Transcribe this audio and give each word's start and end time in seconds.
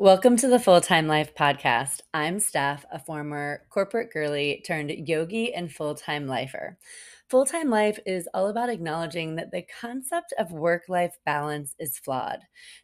Welcome 0.00 0.36
to 0.36 0.46
the 0.46 0.60
Full 0.60 0.80
Time 0.80 1.08
Life 1.08 1.34
podcast. 1.34 2.02
I'm 2.14 2.38
Steph, 2.38 2.84
a 2.92 3.00
former 3.00 3.62
corporate 3.68 4.12
girly 4.12 4.62
turned 4.64 4.92
yogi 4.92 5.52
and 5.52 5.72
full 5.72 5.96
time 5.96 6.28
lifer. 6.28 6.78
Full 7.28 7.44
time 7.44 7.68
life 7.68 7.98
is 8.06 8.28
all 8.32 8.46
about 8.46 8.68
acknowledging 8.68 9.34
that 9.34 9.50
the 9.50 9.64
concept 9.80 10.32
of 10.38 10.52
work 10.52 10.84
life 10.88 11.16
balance 11.26 11.74
is 11.80 11.98
flawed. 11.98 12.38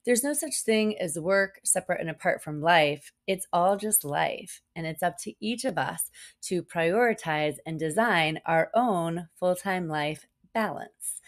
There's 0.05 0.25
no 0.25 0.33
such 0.33 0.63
thing 0.63 0.99
as 0.99 1.17
work 1.17 1.61
separate 1.63 2.01
and 2.01 2.11
apart 2.11 2.43
from 2.43 2.61
life. 2.61 3.13
It's 3.29 3.47
all 3.53 3.77
just 3.77 4.05
life. 4.05 4.61
And 4.75 4.85
it's 4.85 5.05
up 5.05 5.17
to 5.19 5.35
each 5.39 5.65
of 5.65 5.79
us 5.79 6.11
to 6.47 6.65
prioritize 6.65 7.59
and 7.65 7.79
design 7.79 8.41
our 8.45 8.71
own 8.75 9.29
full 9.39 9.55
time 9.55 9.87
life 9.87 10.27
balance. 10.53 11.21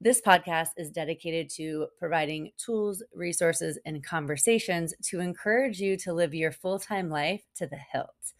This 0.00 0.20
podcast 0.20 0.68
is 0.76 0.92
dedicated 0.92 1.50
to 1.56 1.88
providing 1.98 2.52
tools, 2.56 3.02
resources, 3.12 3.80
and 3.84 4.04
conversations 4.04 4.94
to 5.06 5.18
encourage 5.18 5.80
you 5.80 5.96
to 5.96 6.12
live 6.12 6.32
your 6.32 6.52
full 6.52 6.78
time 6.78 7.10
life 7.10 7.42
to 7.56 7.66
the 7.66 7.80
hilt. 7.92 8.32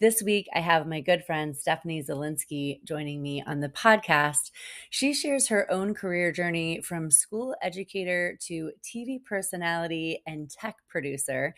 This 0.00 0.22
week, 0.22 0.48
I 0.54 0.60
have 0.60 0.86
my 0.86 1.02
good 1.02 1.22
friend 1.22 1.54
Stephanie 1.54 2.02
Zielinski 2.02 2.82
joining 2.84 3.20
me 3.20 3.44
on 3.46 3.60
the 3.60 3.68
podcast. 3.68 4.50
She 4.88 5.12
shares 5.12 5.48
her 5.48 5.70
own 5.70 5.92
career 5.92 6.32
journey 6.32 6.80
from 6.80 7.10
school 7.10 7.54
educator 7.60 8.38
to 8.46 8.72
TV 8.82 9.22
personality 9.22 10.22
and 10.26 10.48
tech 10.48 10.76
producer, 10.88 11.54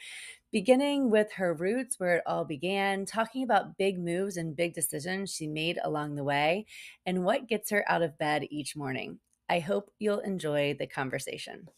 beginning 0.50 1.08
with 1.08 1.30
her 1.34 1.54
roots 1.54 2.00
where 2.00 2.16
it 2.16 2.24
all 2.26 2.44
began, 2.44 3.06
talking 3.06 3.44
about 3.44 3.78
big 3.78 3.96
moves 3.96 4.36
and 4.36 4.56
big 4.56 4.74
decisions 4.74 5.32
she 5.32 5.46
made 5.46 5.78
along 5.84 6.16
the 6.16 6.24
way, 6.24 6.66
and 7.06 7.24
what 7.24 7.46
gets 7.46 7.70
her 7.70 7.84
out 7.88 8.02
of 8.02 8.18
bed 8.18 8.44
each 8.50 8.74
morning. 8.74 9.20
I 9.48 9.60
hope 9.60 9.90
you'll 9.98 10.20
enjoy 10.20 10.74
the 10.78 10.86
conversation. 10.86 11.68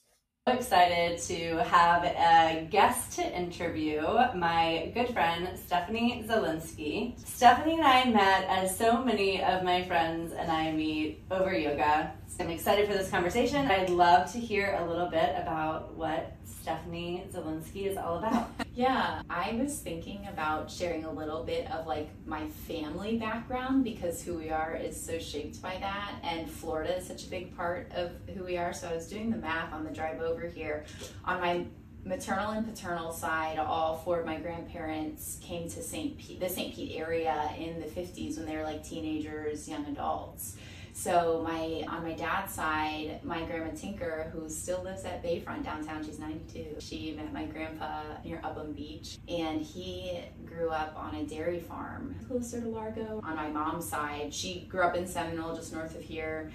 Excited 0.46 1.18
to 1.24 1.62
have 1.64 2.04
a 2.04 2.66
guest 2.70 3.12
to 3.16 3.38
interview, 3.38 4.00
my 4.34 4.90
good 4.94 5.08
friend 5.10 5.50
Stephanie 5.58 6.24
Zielinski. 6.26 7.18
Stephanie 7.26 7.74
and 7.74 7.82
I 7.82 8.04
met 8.06 8.46
as 8.48 8.76
so 8.76 9.04
many 9.04 9.42
of 9.42 9.62
my 9.62 9.84
friends 9.84 10.32
and 10.32 10.50
I 10.50 10.72
meet 10.72 11.22
over 11.30 11.52
yoga. 11.52 12.14
I'm 12.40 12.48
excited 12.48 12.88
for 12.88 12.94
this 12.94 13.10
conversation. 13.10 13.66
I'd 13.66 13.90
love 13.90 14.32
to 14.32 14.38
hear 14.38 14.78
a 14.80 14.88
little 14.88 15.08
bit 15.10 15.34
about 15.36 15.94
what 15.94 16.34
Stephanie 16.44 17.26
Zielinski 17.30 17.86
is 17.86 17.98
all 17.98 18.16
about. 18.16 18.50
Yeah, 18.78 19.22
I 19.28 19.58
was 19.60 19.80
thinking 19.80 20.28
about 20.28 20.70
sharing 20.70 21.04
a 21.04 21.10
little 21.10 21.42
bit 21.42 21.68
of 21.72 21.88
like 21.88 22.08
my 22.24 22.46
family 22.46 23.18
background 23.18 23.82
because 23.82 24.22
who 24.22 24.34
we 24.34 24.50
are 24.50 24.76
is 24.76 24.96
so 24.96 25.18
shaped 25.18 25.60
by 25.60 25.78
that, 25.80 26.12
and 26.22 26.48
Florida 26.48 26.96
is 26.96 27.04
such 27.04 27.26
a 27.26 27.28
big 27.28 27.56
part 27.56 27.90
of 27.92 28.12
who 28.36 28.44
we 28.44 28.56
are. 28.56 28.72
So 28.72 28.88
I 28.88 28.94
was 28.94 29.08
doing 29.08 29.30
the 29.30 29.36
math 29.36 29.72
on 29.72 29.82
the 29.82 29.90
drive 29.90 30.20
over 30.20 30.46
here. 30.46 30.84
On 31.24 31.40
my 31.40 31.66
maternal 32.04 32.52
and 32.52 32.72
paternal 32.72 33.10
side, 33.10 33.58
all 33.58 33.96
four 33.96 34.20
of 34.20 34.26
my 34.26 34.36
grandparents 34.36 35.40
came 35.42 35.68
to 35.70 35.82
St. 35.82 36.16
Pete, 36.16 36.38
the 36.38 36.48
St. 36.48 36.72
Pete 36.72 36.92
area 36.94 37.50
in 37.58 37.80
the 37.80 37.86
50s 37.86 38.36
when 38.36 38.46
they 38.46 38.56
were 38.56 38.62
like 38.62 38.84
teenagers, 38.84 39.68
young 39.68 39.86
adults. 39.86 40.56
So 40.92 41.42
my 41.46 41.84
on 41.88 42.02
my 42.02 42.14
dad's 42.14 42.54
side, 42.54 43.20
my 43.22 43.44
grandma 43.44 43.70
Tinker, 43.74 44.30
who 44.32 44.48
still 44.48 44.82
lives 44.82 45.04
at 45.04 45.22
Bayfront 45.22 45.64
downtown, 45.64 46.04
she's 46.04 46.18
92. 46.18 46.76
She 46.80 47.14
met 47.16 47.32
my 47.32 47.44
grandpa 47.44 48.02
near 48.24 48.40
Upland 48.42 48.76
Beach, 48.76 49.18
and 49.28 49.60
he 49.62 50.20
grew 50.44 50.70
up 50.70 50.94
on 50.96 51.14
a 51.14 51.24
dairy 51.24 51.60
farm 51.60 52.16
closer 52.26 52.60
to 52.60 52.68
Largo. 52.68 53.20
On 53.24 53.36
my 53.36 53.48
mom's 53.48 53.88
side, 53.88 54.34
she 54.34 54.66
grew 54.68 54.82
up 54.82 54.96
in 54.96 55.06
Seminole, 55.06 55.54
just 55.54 55.72
north 55.72 55.94
of 55.94 56.02
here 56.02 56.50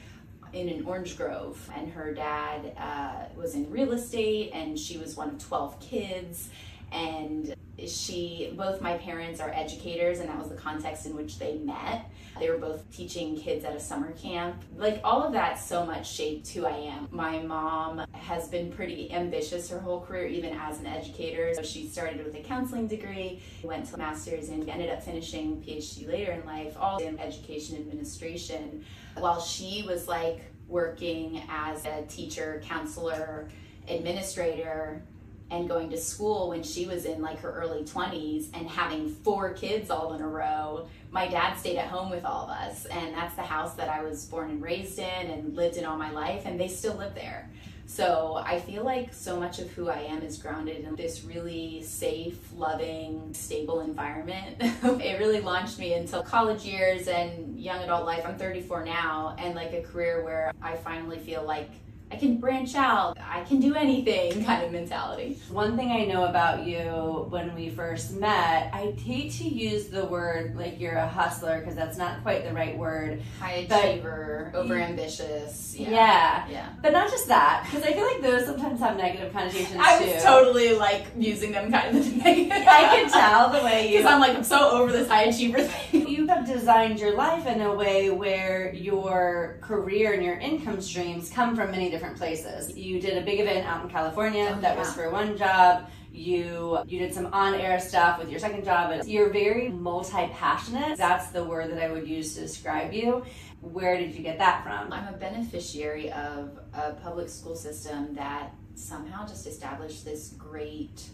in 0.54 0.70
an 0.70 0.86
orange 0.86 1.18
grove 1.18 1.70
and 1.76 1.92
her 1.92 2.14
dad 2.14 2.74
uh, 2.78 3.26
was 3.36 3.56
in 3.56 3.70
real 3.72 3.92
estate 3.92 4.52
and 4.54 4.78
she 4.78 4.98
was 4.98 5.16
one 5.16 5.30
of 5.30 5.40
12 5.40 5.80
kids 5.80 6.50
and 6.92 7.53
she 7.88 8.54
both 8.56 8.82
my 8.82 8.98
parents 8.98 9.40
are 9.40 9.50
educators 9.50 10.20
and 10.20 10.30
that 10.30 10.38
was 10.38 10.50
the 10.50 10.56
context 10.56 11.06
in 11.06 11.16
which 11.16 11.40
they 11.40 11.58
met. 11.58 12.10
They 12.40 12.50
were 12.50 12.58
both 12.58 12.90
teaching 12.92 13.36
kids 13.36 13.64
at 13.66 13.76
a 13.76 13.80
summer 13.80 14.12
camp. 14.14 14.64
Like 14.76 15.02
all 15.04 15.24
of 15.24 15.34
that 15.34 15.60
so 15.60 15.86
much 15.86 16.12
shaped 16.12 16.48
who 16.50 16.66
i 16.66 16.76
am. 16.76 17.08
My 17.12 17.40
mom 17.40 18.06
has 18.14 18.48
been 18.48 18.72
pretty 18.72 19.12
ambitious 19.12 19.70
her 19.70 19.80
whole 19.80 20.02
career 20.02 20.28
even 20.28 20.54
as 20.54 20.80
an 20.80 20.88
educator. 20.88 21.54
So 21.54 21.62
she 21.62 21.88
started 21.88 22.24
with 22.26 22.36
a 22.36 22.42
counseling 22.42 22.88
degree 22.88 23.42
went 23.64 23.86
to 23.90 23.98
masters 23.98 24.50
and 24.50 24.68
ended 24.70 24.90
up 24.90 25.04
finishing 25.04 25.62
phd 25.62 26.08
later 26.08 26.32
in 26.32 26.46
life 26.46 26.76
all 26.80 26.98
in 26.98 27.20
education 27.20 27.78
administration. 27.78 28.86
While 29.18 29.40
she 29.40 29.84
was 29.88 30.08
like 30.08 30.42
working 30.68 31.42
as 31.50 31.86
a 31.86 32.04
teacher 32.08 32.62
counselor 32.66 33.50
administrator 33.88 35.04
and 35.54 35.70
going 35.70 35.90
to 35.92 35.98
school 35.98 36.50
when 36.50 36.64
she 36.64 36.88
was 36.88 37.06
in 37.06 37.22
like 37.22 37.40
her 37.40 37.52
early 37.52 37.84
20s 37.84 38.48
and 38.56 38.68
having 38.68 39.08
four 39.08 39.54
kids 39.54 39.92
all 39.92 40.14
in 40.14 40.22
a 40.22 40.28
row. 40.28 40.88
My 41.12 41.28
dad 41.28 41.56
stayed 41.56 41.78
at 41.78 41.88
home 41.88 42.10
with 42.10 42.26
all 42.26 42.46
of 42.46 42.50
us 42.50 42.86
and 42.88 43.14
that's 43.14 43.36
the 43.36 43.44
house 43.44 43.76
that 43.76 43.88
i 43.88 44.02
was 44.02 44.26
born 44.26 44.50
and 44.50 44.62
raised 44.62 44.98
in 44.98 45.30
and 45.30 45.56
lived 45.56 45.78
in 45.78 45.86
all 45.86 45.96
my 45.96 46.10
life 46.10 46.44
and 46.46 46.60
they 46.60 46.68
still 46.68 46.96
live 46.96 47.14
there. 47.14 47.50
So 47.86 48.42
i 48.44 48.60
feel 48.60 48.84
like 48.84 49.14
so 49.14 49.40
much 49.40 49.60
of 49.60 49.70
who 49.72 49.90
i 49.90 50.00
am 50.00 50.24
is 50.24 50.40
grounded 50.40 50.84
in 50.86 50.96
this 50.96 51.24
really 51.24 51.84
safe 51.84 52.40
loving 52.56 53.32
stable 53.34 53.82
environment. 53.82 54.58
It 54.84 55.20
really 55.20 55.42
launched 55.42 55.78
me 55.78 55.94
into 55.94 56.24
college 56.24 56.64
years 56.64 57.08
and 57.08 57.60
young 57.60 57.84
adult 57.84 58.06
life. 58.06 58.24
I'm 58.26 58.38
34 58.38 58.86
now 58.86 59.36
and 59.38 59.54
like 59.54 59.74
a 59.74 59.84
career 59.84 60.24
where 60.24 60.52
i 60.64 60.76
finally 60.78 61.20
feel 61.20 61.44
like 61.44 61.70
I 62.14 62.16
can 62.16 62.38
branch 62.38 62.76
out, 62.76 63.18
I 63.20 63.42
can 63.42 63.60
do 63.60 63.74
anything 63.74 64.46
kind 64.46 64.64
of 64.64 64.72
mentality. 64.72 65.40
One 65.50 65.76
thing 65.76 65.92
I 65.92 66.06
know 66.06 66.26
about 66.26 66.64
you 66.64 67.26
when 67.30 67.56
we 67.56 67.72
first 67.72 68.14
met, 68.14 68.70
I 68.72 68.94
hate 69.04 69.32
to 69.34 69.46
use 69.46 69.88
the 69.88 70.06
word 70.06 70.56
like 70.56 70.80
you're 70.80 70.94
a 70.94 71.08
hustler 71.08 71.58
because 71.60 71.76
that's 71.76 71.98
not 71.98 72.22
quite 72.22 72.44
the 72.44 72.54
right 72.54 72.78
word. 72.78 73.24
High 73.40 73.68
achiever, 73.68 74.52
over 74.54 74.76
ambitious. 74.76 75.76
Yeah. 75.76 75.90
yeah. 75.90 76.48
yeah. 76.52 76.70
But 76.84 76.94
not 76.94 77.10
just 77.10 77.28
that, 77.30 77.66
because 77.66 77.84
I 77.84 77.94
feel 77.94 78.06
like 78.06 78.22
those 78.22 78.46
sometimes 78.46 78.80
have 78.80 78.96
negative 78.96 79.34
connotations 79.34 79.80
I 79.80 79.98
too. 79.98 80.14
was 80.14 80.24
totally 80.24 80.76
like 80.76 81.08
using 81.18 81.52
them 81.52 81.72
kind 81.72 81.98
of 81.98 82.16
negative. 82.16 82.52
I 82.68 82.96
can 82.96 83.10
tell 83.10 83.50
the 83.50 83.64
way 83.64 83.88
you. 83.92 83.98
Because 83.98 84.14
I'm 84.14 84.20
like, 84.20 84.38
I'm 84.38 84.44
so 84.44 84.70
over 84.70 84.92
this 84.92 85.08
high 85.08 85.24
achiever 85.24 85.64
thing. 85.64 86.08
You 86.24 86.30
have 86.30 86.48
designed 86.48 87.02
your 87.02 87.18
life 87.18 87.46
in 87.48 87.60
a 87.60 87.76
way 87.76 88.10
where 88.10 88.74
your 88.74 89.58
career 89.60 90.14
and 90.14 90.24
your 90.24 90.38
income 90.38 90.80
streams 90.80 91.30
come 91.30 91.54
from 91.54 91.72
many 91.72 91.90
different 91.90 92.16
places. 92.16 92.74
You 92.78 93.02
did 93.02 93.18
a 93.18 93.26
big 93.26 93.42
event 93.42 93.68
out 93.68 93.84
in 93.84 93.90
California 93.90 94.56
oh, 94.56 94.62
that 94.62 94.76
yeah. 94.76 94.80
was 94.80 94.94
for 94.94 95.10
one 95.10 95.36
job. 95.36 95.90
You 96.14 96.80
you 96.88 96.98
did 96.98 97.14
some 97.14 97.26
on-air 97.34 97.78
stuff 97.78 98.20
with 98.20 98.30
your 98.30 98.40
second 98.40 98.64
job. 98.64 99.04
You're 99.06 99.32
very 99.32 99.68
multi-passionate. 99.68 100.98
That's 100.98 101.28
the 101.32 101.44
word 101.44 101.70
that 101.72 101.84
I 101.84 101.92
would 101.92 102.08
use 102.08 102.36
to 102.36 102.40
describe 102.40 102.94
you. 102.94 103.26
Where 103.60 103.98
did 103.98 104.16
you 104.16 104.24
get 104.24 104.38
that 104.38 104.64
from? 104.64 104.94
I'm 104.94 105.14
a 105.14 105.18
beneficiary 105.18 106.10
of 106.14 106.58
a 106.74 106.94
public 106.94 107.28
school 107.28 107.58
system 107.58 108.16
that 108.16 108.54
somehow 108.76 109.28
just 109.28 109.46
established 109.46 110.06
this 110.06 110.30
great 110.38 111.10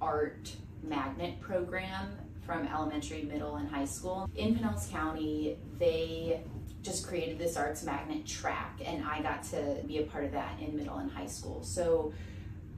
art 0.00 0.56
magnet 0.82 1.38
program 1.42 2.16
from 2.46 2.66
elementary, 2.66 3.22
middle, 3.22 3.56
and 3.56 3.68
high 3.68 3.84
school. 3.84 4.28
In 4.34 4.56
Pinellas 4.56 4.90
County, 4.90 5.56
they 5.78 6.42
just 6.82 7.06
created 7.06 7.38
this 7.38 7.56
arts 7.56 7.82
magnet 7.82 8.26
track 8.26 8.80
and 8.84 9.02
I 9.04 9.22
got 9.22 9.42
to 9.44 9.80
be 9.86 9.98
a 9.98 10.02
part 10.02 10.24
of 10.24 10.32
that 10.32 10.60
in 10.60 10.76
middle 10.76 10.98
and 10.98 11.10
high 11.10 11.26
school. 11.26 11.62
So 11.62 12.12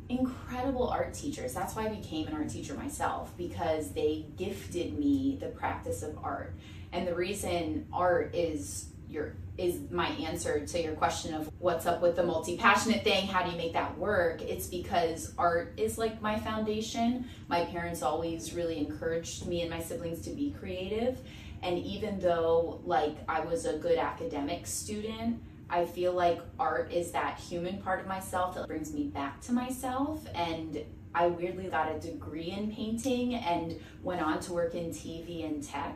incredible 0.08 0.88
art 0.88 1.12
teachers. 1.12 1.52
That's 1.52 1.74
why 1.74 1.86
I 1.86 1.88
became 1.88 2.28
an 2.28 2.34
art 2.34 2.48
teacher 2.48 2.74
myself 2.74 3.36
because 3.36 3.90
they 3.90 4.26
gifted 4.36 4.96
me 4.98 5.36
the 5.40 5.48
practice 5.48 6.02
of 6.02 6.16
art. 6.22 6.54
And 6.92 7.06
the 7.06 7.14
reason 7.14 7.88
art 7.92 8.34
is 8.34 8.86
your 9.08 9.34
is 9.58 9.80
my 9.90 10.08
answer 10.08 10.66
to 10.66 10.82
your 10.82 10.94
question 10.94 11.32
of 11.32 11.50
what's 11.58 11.86
up 11.86 12.02
with 12.02 12.14
the 12.16 12.22
multi-passionate 12.22 13.02
thing 13.02 13.26
how 13.26 13.42
do 13.42 13.50
you 13.50 13.56
make 13.56 13.72
that 13.72 13.96
work? 13.96 14.42
It's 14.42 14.66
because 14.66 15.32
art 15.38 15.72
is 15.78 15.96
like 15.96 16.20
my 16.20 16.38
foundation. 16.38 17.26
My 17.48 17.64
parents 17.64 18.02
always 18.02 18.52
really 18.52 18.78
encouraged 18.78 19.46
me 19.46 19.62
and 19.62 19.70
my 19.70 19.80
siblings 19.80 20.20
to 20.22 20.30
be 20.30 20.54
creative. 20.58 21.20
And 21.62 21.78
even 21.78 22.18
though 22.20 22.82
like 22.84 23.16
I 23.28 23.40
was 23.40 23.64
a 23.64 23.78
good 23.78 23.98
academic 23.98 24.66
student, 24.66 25.40
I 25.68 25.84
feel 25.84 26.12
like 26.12 26.40
art 26.58 26.92
is 26.92 27.10
that 27.12 27.38
human 27.38 27.78
part 27.78 28.00
of 28.00 28.06
myself 28.06 28.54
that 28.54 28.66
brings 28.66 28.92
me 28.92 29.04
back 29.04 29.40
to 29.42 29.52
myself. 29.52 30.24
And 30.34 30.84
I 31.14 31.28
weirdly 31.28 31.68
got 31.68 31.90
a 31.90 31.98
degree 31.98 32.50
in 32.50 32.70
painting 32.72 33.36
and 33.36 33.80
went 34.02 34.20
on 34.20 34.38
to 34.40 34.52
work 34.52 34.74
in 34.74 34.90
TV 34.90 35.48
and 35.48 35.64
tech, 35.64 35.94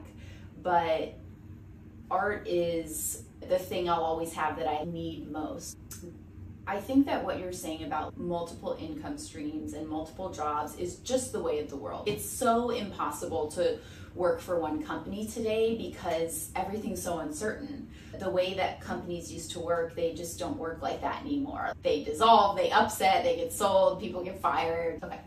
but 0.62 1.14
art 2.10 2.46
is 2.46 3.24
the 3.48 3.58
thing 3.58 3.88
I'll 3.88 4.02
always 4.02 4.32
have 4.34 4.56
that 4.58 4.68
I 4.68 4.84
need 4.84 5.30
most. 5.30 5.78
I 6.66 6.78
think 6.78 7.06
that 7.06 7.24
what 7.24 7.40
you're 7.40 7.52
saying 7.52 7.84
about 7.84 8.16
multiple 8.16 8.76
income 8.78 9.18
streams 9.18 9.72
and 9.72 9.88
multiple 9.88 10.30
jobs 10.30 10.76
is 10.76 10.96
just 10.96 11.32
the 11.32 11.42
way 11.42 11.58
of 11.58 11.68
the 11.68 11.76
world. 11.76 12.06
It's 12.06 12.24
so 12.24 12.70
impossible 12.70 13.48
to 13.52 13.78
work 14.14 14.40
for 14.40 14.58
one 14.58 14.82
company 14.82 15.26
today 15.26 15.76
because 15.76 16.50
everything's 16.54 17.02
so 17.02 17.18
uncertain. 17.18 17.88
The 18.18 18.30
way 18.30 18.54
that 18.54 18.80
companies 18.80 19.32
used 19.32 19.50
to 19.52 19.60
work, 19.60 19.94
they 19.94 20.14
just 20.14 20.38
don't 20.38 20.58
work 20.58 20.82
like 20.82 21.00
that 21.00 21.22
anymore. 21.22 21.72
They 21.82 22.04
dissolve, 22.04 22.56
they 22.56 22.70
upset, 22.70 23.24
they 23.24 23.36
get 23.36 23.52
sold, 23.52 24.00
people 24.00 24.22
get 24.22 24.40
fired. 24.40 25.02
Okay. 25.02 25.20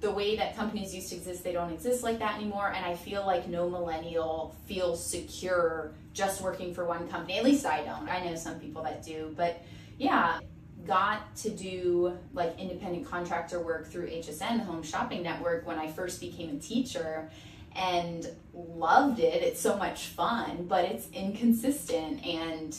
The 0.00 0.10
way 0.10 0.36
that 0.36 0.56
companies 0.56 0.94
used 0.94 1.08
to 1.10 1.16
exist, 1.16 1.42
they 1.42 1.52
don't 1.52 1.72
exist 1.72 2.02
like 2.02 2.18
that 2.18 2.36
anymore. 2.36 2.72
And 2.74 2.84
I 2.84 2.94
feel 2.94 3.24
like 3.24 3.48
no 3.48 3.68
millennial 3.68 4.54
feels 4.66 5.04
secure 5.04 5.92
just 6.12 6.42
working 6.42 6.74
for 6.74 6.84
one 6.84 7.08
company. 7.08 7.38
At 7.38 7.44
least 7.44 7.64
I 7.64 7.82
don't. 7.82 8.08
I 8.08 8.24
know 8.24 8.34
some 8.34 8.60
people 8.60 8.82
that 8.82 9.04
do. 9.04 9.32
But 9.36 9.62
yeah, 9.98 10.40
got 10.86 11.34
to 11.36 11.50
do 11.50 12.16
like 12.32 12.58
independent 12.58 13.08
contractor 13.08 13.60
work 13.60 13.86
through 13.86 14.08
HSN, 14.08 14.58
the 14.58 14.64
Home 14.64 14.82
Shopping 14.82 15.22
Network, 15.22 15.66
when 15.66 15.78
I 15.78 15.90
first 15.90 16.20
became 16.20 16.56
a 16.56 16.58
teacher 16.58 17.30
and 17.74 18.28
loved 18.54 19.20
it. 19.20 19.42
It's 19.42 19.60
so 19.60 19.76
much 19.76 20.06
fun, 20.06 20.66
but 20.66 20.84
it's 20.84 21.08
inconsistent 21.10 22.24
and 22.24 22.76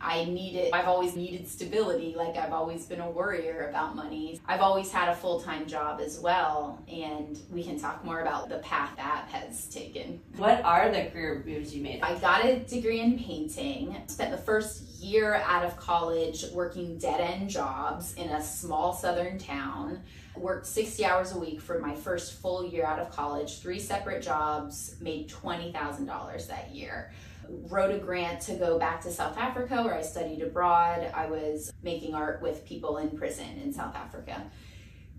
I 0.00 0.24
needed, 0.24 0.72
I've 0.72 0.86
always 0.86 1.16
needed 1.16 1.48
stability. 1.48 2.14
Like 2.16 2.36
I've 2.36 2.52
always 2.52 2.86
been 2.86 3.00
a 3.00 3.10
worrier 3.10 3.68
about 3.68 3.96
money. 3.96 4.40
I've 4.46 4.60
always 4.60 4.92
had 4.92 5.08
a 5.08 5.14
full 5.14 5.40
time 5.40 5.66
job 5.66 6.00
as 6.00 6.20
well. 6.20 6.82
And 6.92 7.38
we 7.50 7.64
can 7.64 7.78
talk 7.78 8.04
more 8.04 8.20
about 8.20 8.48
the 8.48 8.58
path 8.58 8.96
that 8.96 9.28
has 9.30 9.66
taken. 9.66 10.20
What 10.36 10.62
are 10.64 10.90
the 10.90 11.06
career 11.06 11.42
moves 11.46 11.74
you 11.74 11.82
made? 11.82 12.02
I 12.02 12.18
got 12.18 12.44
a 12.44 12.60
degree 12.60 13.00
in 13.00 13.18
painting, 13.18 13.96
spent 14.06 14.30
the 14.30 14.38
first 14.38 15.02
year 15.02 15.34
out 15.46 15.64
of 15.64 15.76
college 15.76 16.44
working 16.52 16.98
dead 16.98 17.20
end 17.20 17.50
jobs 17.50 18.14
in 18.14 18.28
a 18.28 18.42
small 18.42 18.92
southern 18.92 19.38
town. 19.38 20.02
Worked 20.36 20.66
60 20.66 21.04
hours 21.04 21.32
a 21.32 21.38
week 21.38 21.60
for 21.60 21.78
my 21.78 21.94
first 21.94 22.40
full 22.40 22.66
year 22.66 22.84
out 22.84 22.98
of 22.98 23.10
college, 23.10 23.60
three 23.60 23.78
separate 23.78 24.20
jobs, 24.20 24.96
made 25.00 25.30
$20,000 25.30 26.48
that 26.48 26.74
year 26.74 27.12
wrote 27.48 27.94
a 27.94 27.98
grant 27.98 28.40
to 28.42 28.54
go 28.54 28.78
back 28.78 29.00
to 29.02 29.10
South 29.10 29.36
Africa 29.36 29.82
where 29.82 29.94
I 29.94 30.02
studied 30.02 30.42
abroad. 30.42 31.10
I 31.14 31.26
was 31.26 31.72
making 31.82 32.14
art 32.14 32.42
with 32.42 32.64
people 32.64 32.98
in 32.98 33.16
prison 33.16 33.60
in 33.62 33.72
South 33.72 33.94
Africa. 33.94 34.50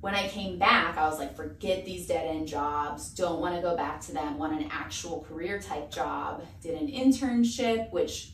When 0.02 0.14
I 0.14 0.28
came 0.28 0.60
back, 0.60 0.98
I 0.98 1.08
was 1.08 1.18
like, 1.18 1.36
forget 1.36 1.86
these 1.86 2.08
dead 2.08 2.28
end 2.28 2.48
jobs, 2.48 3.10
don't 3.10 3.40
want 3.42 3.56
to 3.56 3.62
go 3.62 3.76
back 3.76 4.02
to 4.02 4.14
them, 4.14 4.38
want 4.38 4.60
an 4.62 4.70
actual 4.72 5.26
career 5.28 5.60
type 5.60 5.90
job. 5.90 6.44
Did 6.62 6.80
an 6.80 6.88
internship, 6.88 7.92
which 7.92 8.34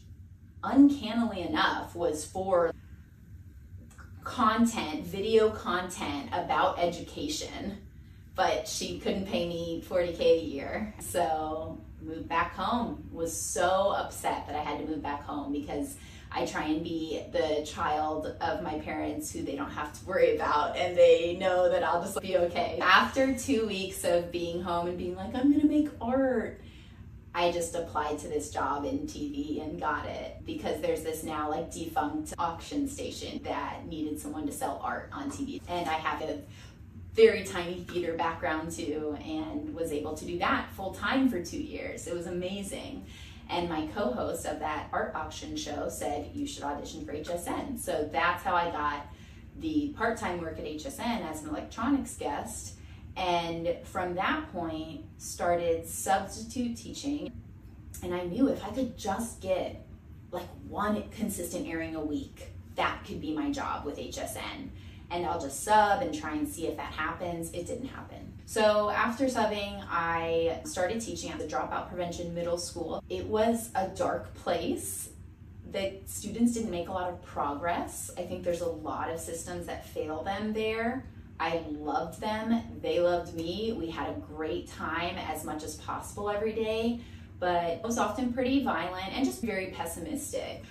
uncannily 0.63 1.41
enough 1.41 1.95
was 1.95 2.25
for 2.25 2.71
content, 4.23 5.05
video 5.05 5.49
content 5.49 6.29
about 6.31 6.79
education, 6.79 7.77
but 8.35 8.67
she 8.67 8.99
couldn't 8.99 9.27
pay 9.27 9.47
me 9.47 9.83
40K 9.87 10.19
a 10.19 10.43
year. 10.43 10.93
So 10.99 11.79
moved 12.01 12.27
back 12.27 12.55
home. 12.55 13.07
Was 13.11 13.39
so 13.39 13.93
upset 13.97 14.47
that 14.47 14.55
I 14.55 14.63
had 14.63 14.79
to 14.79 14.85
move 14.85 15.01
back 15.01 15.23
home 15.23 15.51
because 15.51 15.95
I 16.31 16.45
try 16.45 16.63
and 16.63 16.83
be 16.83 17.21
the 17.33 17.65
child 17.65 18.27
of 18.39 18.63
my 18.63 18.79
parents 18.79 19.31
who 19.31 19.43
they 19.43 19.55
don't 19.55 19.71
have 19.71 19.91
to 19.99 20.05
worry 20.05 20.35
about 20.35 20.77
and 20.77 20.97
they 20.97 21.35
know 21.37 21.69
that 21.69 21.83
I'll 21.83 22.01
just 22.01 22.21
be 22.21 22.37
okay. 22.37 22.79
After 22.81 23.37
two 23.37 23.67
weeks 23.67 24.05
of 24.05 24.31
being 24.31 24.61
home 24.61 24.87
and 24.87 24.97
being 24.97 25.15
like, 25.15 25.35
I'm 25.35 25.51
gonna 25.51 25.65
make 25.65 25.89
art, 25.99 26.61
I 27.35 27.51
just 27.51 27.75
applied 27.75 28.19
to 28.19 28.27
this 28.27 28.49
job 28.49 28.85
in 28.85 28.99
TV 28.99 29.61
and 29.61 29.79
got 29.79 30.05
it 30.05 30.37
because 30.45 30.81
there's 30.81 31.03
this 31.03 31.23
now 31.23 31.49
like 31.49 31.71
defunct 31.71 32.33
auction 32.37 32.87
station 32.87 33.41
that 33.43 33.85
needed 33.87 34.19
someone 34.19 34.45
to 34.47 34.53
sell 34.53 34.79
art 34.83 35.09
on 35.13 35.31
TV. 35.31 35.61
And 35.67 35.89
I 35.89 35.93
have 35.93 36.21
a 36.21 36.39
very 37.13 37.43
tiny 37.43 37.81
theater 37.81 38.13
background 38.13 38.71
too 38.71 39.17
and 39.25 39.73
was 39.75 39.91
able 39.91 40.15
to 40.15 40.25
do 40.25 40.39
that 40.39 40.71
full 40.73 40.93
time 40.93 41.29
for 41.29 41.43
two 41.43 41.61
years. 41.61 42.07
It 42.07 42.13
was 42.13 42.27
amazing. 42.27 43.05
And 43.49 43.67
my 43.67 43.87
co 43.87 44.13
host 44.13 44.45
of 44.45 44.59
that 44.59 44.87
art 44.93 45.13
auction 45.13 45.57
show 45.57 45.89
said, 45.89 46.29
You 46.33 46.47
should 46.47 46.63
audition 46.63 47.05
for 47.05 47.13
HSN. 47.13 47.77
So 47.77 48.09
that's 48.11 48.43
how 48.43 48.55
I 48.55 48.71
got 48.71 49.07
the 49.59 49.89
part 49.97 50.17
time 50.17 50.39
work 50.39 50.57
at 50.57 50.65
HSN 50.65 51.29
as 51.29 51.43
an 51.43 51.49
electronics 51.49 52.15
guest. 52.15 52.75
And 53.17 53.75
from 53.83 54.15
that 54.15 54.49
point, 54.53 55.03
started 55.17 55.85
substitute 55.85 56.77
teaching. 56.77 57.29
And 58.03 58.13
I 58.13 58.23
knew 58.23 58.47
if 58.47 58.63
I 58.63 58.69
could 58.69 58.97
just 58.97 59.41
get 59.41 59.85
like 60.31 60.47
one 60.69 61.03
consistent 61.09 61.67
airing 61.67 61.97
a 61.97 62.01
week, 62.01 62.53
that 62.75 63.03
could 63.05 63.19
be 63.19 63.33
my 63.33 63.51
job 63.51 63.85
with 63.85 63.97
HSN 63.97 64.69
and 65.11 65.25
I'll 65.25 65.39
just 65.39 65.63
sub 65.63 66.01
and 66.01 66.13
try 66.13 66.33
and 66.33 66.47
see 66.47 66.67
if 66.67 66.77
that 66.77 66.93
happens. 66.93 67.51
It 67.51 67.67
didn't 67.67 67.87
happen. 67.87 68.33
So 68.45 68.89
after 68.89 69.25
subbing, 69.25 69.83
I 69.89 70.61
started 70.65 71.01
teaching 71.01 71.31
at 71.31 71.39
the 71.39 71.45
Dropout 71.45 71.89
Prevention 71.89 72.33
Middle 72.33 72.57
School. 72.57 73.03
It 73.09 73.25
was 73.25 73.69
a 73.75 73.87
dark 73.89 74.33
place. 74.35 75.09
The 75.71 75.93
students 76.05 76.53
didn't 76.53 76.71
make 76.71 76.89
a 76.89 76.91
lot 76.91 77.09
of 77.09 77.21
progress. 77.23 78.11
I 78.17 78.23
think 78.23 78.43
there's 78.43 78.61
a 78.61 78.69
lot 78.69 79.09
of 79.09 79.19
systems 79.19 79.67
that 79.67 79.87
fail 79.87 80.23
them 80.23 80.51
there. 80.53 81.05
I 81.39 81.63
loved 81.69 82.19
them. 82.19 82.61
They 82.81 82.99
loved 82.99 83.33
me. 83.35 83.73
We 83.77 83.89
had 83.89 84.09
a 84.09 84.13
great 84.13 84.67
time 84.67 85.15
as 85.17 85.43
much 85.43 85.63
as 85.63 85.75
possible 85.77 86.29
every 86.29 86.53
day, 86.53 86.99
but 87.39 87.63
it 87.63 87.83
was 87.83 87.97
often 87.97 88.33
pretty 88.33 88.63
violent 88.63 89.13
and 89.13 89.25
just 89.25 89.41
very 89.41 89.67
pessimistic. 89.67 90.63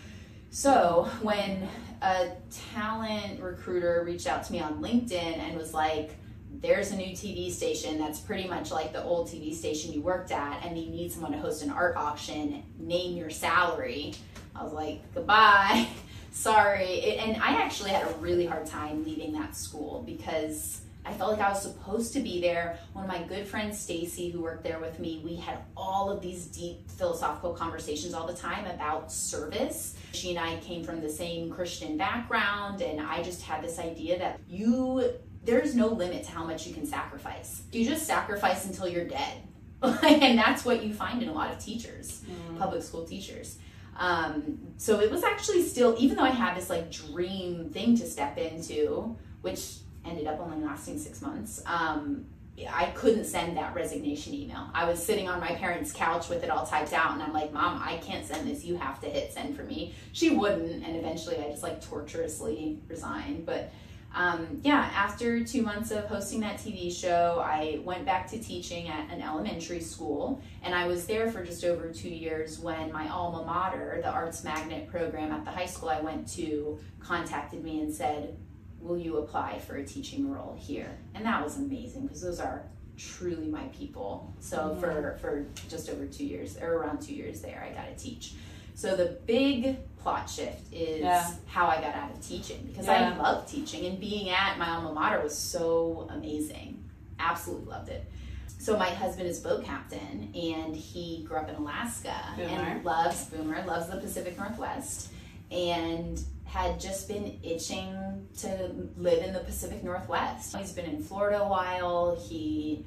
So 0.50 1.08
when 1.22 1.68
a 2.02 2.30
talent 2.74 3.40
recruiter 3.40 4.02
reached 4.04 4.26
out 4.26 4.42
to 4.44 4.52
me 4.52 4.60
on 4.60 4.82
LinkedIn 4.82 5.38
and 5.38 5.56
was 5.56 5.72
like, 5.72 6.16
there's 6.60 6.90
a 6.90 6.96
new 6.96 7.12
TV 7.12 7.50
station 7.50 7.98
that's 7.98 8.18
pretty 8.18 8.48
much 8.48 8.72
like 8.72 8.92
the 8.92 9.02
old 9.02 9.28
TV 9.28 9.54
station 9.54 9.92
you 9.92 10.02
worked 10.02 10.32
at, 10.32 10.64
and 10.64 10.76
they 10.76 10.86
need 10.86 11.12
someone 11.12 11.32
to 11.32 11.38
host 11.38 11.62
an 11.62 11.70
art 11.70 11.96
auction, 11.96 12.62
name 12.78 13.16
your 13.16 13.30
salary. 13.30 14.14
I 14.54 14.64
was 14.64 14.72
like, 14.72 15.00
goodbye, 15.14 15.86
sorry. 16.32 16.94
It, 16.94 17.26
and 17.26 17.40
I 17.40 17.62
actually 17.62 17.90
had 17.90 18.06
a 18.10 18.14
really 18.14 18.44
hard 18.44 18.66
time 18.66 19.04
leaving 19.04 19.32
that 19.34 19.56
school 19.56 20.02
because 20.04 20.80
I 21.04 21.12
felt 21.14 21.32
like 21.32 21.40
I 21.40 21.48
was 21.48 21.62
supposed 21.62 22.12
to 22.12 22.20
be 22.20 22.40
there. 22.40 22.78
One 22.92 23.04
of 23.04 23.10
my 23.10 23.22
good 23.22 23.46
friends, 23.46 23.78
Stacy, 23.78 24.30
who 24.30 24.42
worked 24.42 24.64
there 24.64 24.78
with 24.78 24.98
me, 24.98 25.22
we 25.24 25.36
had 25.36 25.58
all 25.76 26.10
of 26.10 26.20
these 26.20 26.46
deep 26.46 26.90
philosophical 26.90 27.54
conversations 27.54 28.12
all 28.12 28.26
the 28.26 28.34
time 28.34 28.66
about 28.66 29.10
service. 29.10 29.96
She 30.12 30.30
and 30.30 30.38
I 30.38 30.56
came 30.58 30.84
from 30.84 31.00
the 31.00 31.08
same 31.08 31.50
Christian 31.50 31.96
background, 31.96 32.82
and 32.82 33.00
I 33.00 33.22
just 33.22 33.42
had 33.42 33.62
this 33.62 33.78
idea 33.78 34.18
that 34.18 34.40
you 34.48 35.12
there's 35.42 35.74
no 35.74 35.88
limit 35.88 36.24
to 36.24 36.30
how 36.30 36.44
much 36.44 36.66
you 36.66 36.74
can 36.74 36.86
sacrifice. 36.86 37.62
You 37.72 37.86
just 37.86 38.06
sacrifice 38.06 38.66
until 38.66 38.86
you're 38.86 39.06
dead. 39.06 39.42
and 39.82 40.38
that's 40.38 40.64
what 40.64 40.84
you 40.84 40.92
find 40.92 41.22
in 41.22 41.30
a 41.30 41.32
lot 41.32 41.50
of 41.50 41.58
teachers, 41.58 42.22
mm. 42.28 42.58
public 42.58 42.82
school 42.82 43.06
teachers. 43.06 43.56
Um, 43.96 44.58
so 44.76 45.00
it 45.00 45.10
was 45.10 45.24
actually 45.24 45.62
still, 45.62 45.96
even 45.98 46.16
though 46.16 46.24
I 46.24 46.30
had 46.30 46.56
this 46.56 46.68
like 46.68 46.90
dream 46.90 47.70
thing 47.70 47.96
to 47.96 48.06
step 48.06 48.36
into, 48.36 49.16
which 49.40 49.76
ended 50.04 50.26
up 50.26 50.40
only 50.40 50.64
lasting 50.64 50.98
six 50.98 51.20
months. 51.22 51.62
Um, 51.66 52.26
I 52.68 52.86
couldn't 52.94 53.24
send 53.24 53.56
that 53.56 53.74
resignation 53.74 54.34
email. 54.34 54.68
I 54.74 54.84
was 54.84 55.02
sitting 55.02 55.28
on 55.28 55.40
my 55.40 55.54
parents' 55.54 55.92
couch 55.92 56.28
with 56.28 56.42
it 56.42 56.50
all 56.50 56.66
typed 56.66 56.92
out, 56.92 57.12
and 57.12 57.22
I'm 57.22 57.32
like, 57.32 57.52
Mom, 57.52 57.80
I 57.82 57.96
can't 57.98 58.26
send 58.26 58.48
this. 58.48 58.64
You 58.64 58.76
have 58.76 59.00
to 59.00 59.08
hit 59.08 59.32
send 59.32 59.56
for 59.56 59.62
me. 59.62 59.94
She 60.12 60.30
wouldn't, 60.30 60.84
and 60.84 60.96
eventually 60.96 61.38
I 61.38 61.50
just 61.50 61.62
like 61.62 61.80
torturously 61.80 62.78
resigned. 62.88 63.46
But 63.46 63.72
um, 64.14 64.60
yeah, 64.62 64.90
after 64.94 65.44
two 65.44 65.62
months 65.62 65.92
of 65.92 66.04
hosting 66.06 66.40
that 66.40 66.56
TV 66.58 66.92
show, 66.92 67.42
I 67.44 67.80
went 67.84 68.04
back 68.04 68.28
to 68.30 68.38
teaching 68.38 68.88
at 68.88 69.08
an 69.10 69.22
elementary 69.22 69.80
school, 69.80 70.42
and 70.62 70.74
I 70.74 70.86
was 70.86 71.06
there 71.06 71.30
for 71.30 71.44
just 71.44 71.64
over 71.64 71.90
two 71.92 72.08
years 72.10 72.58
when 72.58 72.92
my 72.92 73.08
alma 73.08 73.44
mater, 73.44 74.00
the 74.02 74.10
Arts 74.10 74.42
Magnet 74.42 74.88
program 74.88 75.32
at 75.32 75.44
the 75.44 75.50
high 75.50 75.66
school 75.66 75.88
I 75.88 76.00
went 76.00 76.28
to, 76.32 76.78
contacted 76.98 77.62
me 77.62 77.80
and 77.80 77.94
said, 77.94 78.36
will 78.80 78.98
you 78.98 79.18
apply 79.18 79.58
for 79.58 79.76
a 79.76 79.84
teaching 79.84 80.30
role 80.30 80.56
here? 80.58 80.98
And 81.14 81.24
that 81.24 81.42
was 81.42 81.56
amazing 81.56 82.02
because 82.02 82.22
those 82.22 82.40
are 82.40 82.62
truly 82.96 83.46
my 83.46 83.64
people. 83.68 84.34
So 84.40 84.72
yeah. 84.74 84.80
for 84.80 85.18
for 85.20 85.46
just 85.68 85.88
over 85.88 86.06
two 86.06 86.24
years 86.24 86.56
or 86.60 86.74
around 86.74 87.00
two 87.00 87.14
years 87.14 87.40
there, 87.40 87.66
I 87.68 87.74
got 87.74 87.96
to 87.96 88.02
teach. 88.02 88.34
So 88.74 88.96
the 88.96 89.18
big 89.26 89.76
plot 89.98 90.30
shift 90.30 90.72
is 90.72 91.00
yeah. 91.00 91.30
how 91.46 91.66
I 91.66 91.76
got 91.76 91.94
out 91.94 92.12
of 92.12 92.26
teaching 92.26 92.64
because 92.66 92.86
yeah. 92.86 93.12
I 93.14 93.22
love 93.22 93.50
teaching 93.50 93.86
and 93.86 94.00
being 94.00 94.30
at 94.30 94.58
my 94.58 94.70
alma 94.70 94.92
mater 94.92 95.20
was 95.22 95.36
so 95.36 96.08
amazing. 96.10 96.82
Absolutely 97.18 97.66
loved 97.66 97.90
it. 97.90 98.10
So 98.58 98.76
my 98.76 98.90
husband 98.90 99.28
is 99.28 99.38
boat 99.40 99.64
captain 99.64 100.30
and 100.34 100.74
he 100.76 101.24
grew 101.26 101.38
up 101.38 101.48
in 101.48 101.54
Alaska 101.54 102.14
Boomer. 102.36 102.48
and 102.48 102.84
loves 102.84 103.24
Boomer, 103.26 103.64
loves 103.66 103.88
the 103.88 103.96
Pacific 103.96 104.38
Northwest 104.38 105.10
and 105.50 106.22
had 106.52 106.80
just 106.80 107.06
been 107.06 107.38
itching 107.44 108.26
to 108.38 108.70
live 108.96 109.22
in 109.24 109.32
the 109.32 109.38
Pacific 109.38 109.84
Northwest. 109.84 110.56
He's 110.56 110.72
been 110.72 110.84
in 110.84 111.00
Florida 111.00 111.42
a 111.42 111.48
while. 111.48 112.20
He 112.28 112.84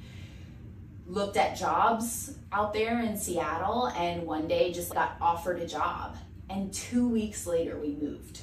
looked 1.08 1.38
at 1.38 1.58
jobs 1.58 2.36
out 2.52 2.74
there 2.74 3.00
in 3.00 3.16
Seattle 3.16 3.88
and 3.98 4.24
one 4.24 4.50
day 4.50 4.74
just 4.74 4.94
got 4.94 5.16
offered 5.22 5.62
a 5.62 5.68
job. 5.68 6.18
And 6.50 6.74
two 6.74 7.08
weeks 7.08 7.48
later, 7.48 7.78
we 7.78 7.96
moved. 7.96 8.42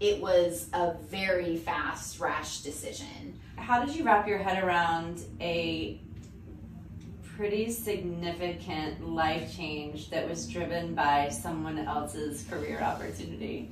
It 0.00 0.22
was 0.22 0.68
a 0.72 0.94
very 1.10 1.58
fast, 1.58 2.18
rash 2.18 2.60
decision. 2.60 3.38
How 3.56 3.84
did 3.84 3.94
you 3.94 4.04
wrap 4.04 4.26
your 4.26 4.38
head 4.38 4.64
around 4.64 5.20
a 5.38 6.00
pretty 7.36 7.70
significant 7.70 9.06
life 9.06 9.54
change 9.54 10.08
that 10.08 10.26
was 10.26 10.48
driven 10.48 10.94
by 10.94 11.28
someone 11.28 11.78
else's 11.78 12.42
career 12.44 12.80
opportunity? 12.80 13.70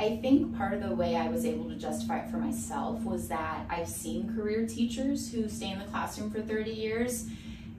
I 0.00 0.16
think 0.16 0.56
part 0.56 0.72
of 0.72 0.80
the 0.80 0.94
way 0.94 1.14
I 1.14 1.28
was 1.28 1.44
able 1.44 1.68
to 1.68 1.74
justify 1.74 2.20
it 2.20 2.30
for 2.30 2.38
myself 2.38 3.04
was 3.04 3.28
that 3.28 3.66
I've 3.68 3.86
seen 3.86 4.34
career 4.34 4.66
teachers 4.66 5.30
who 5.30 5.46
stay 5.46 5.72
in 5.72 5.78
the 5.78 5.84
classroom 5.84 6.30
for 6.30 6.40
30 6.40 6.70
years, 6.70 7.26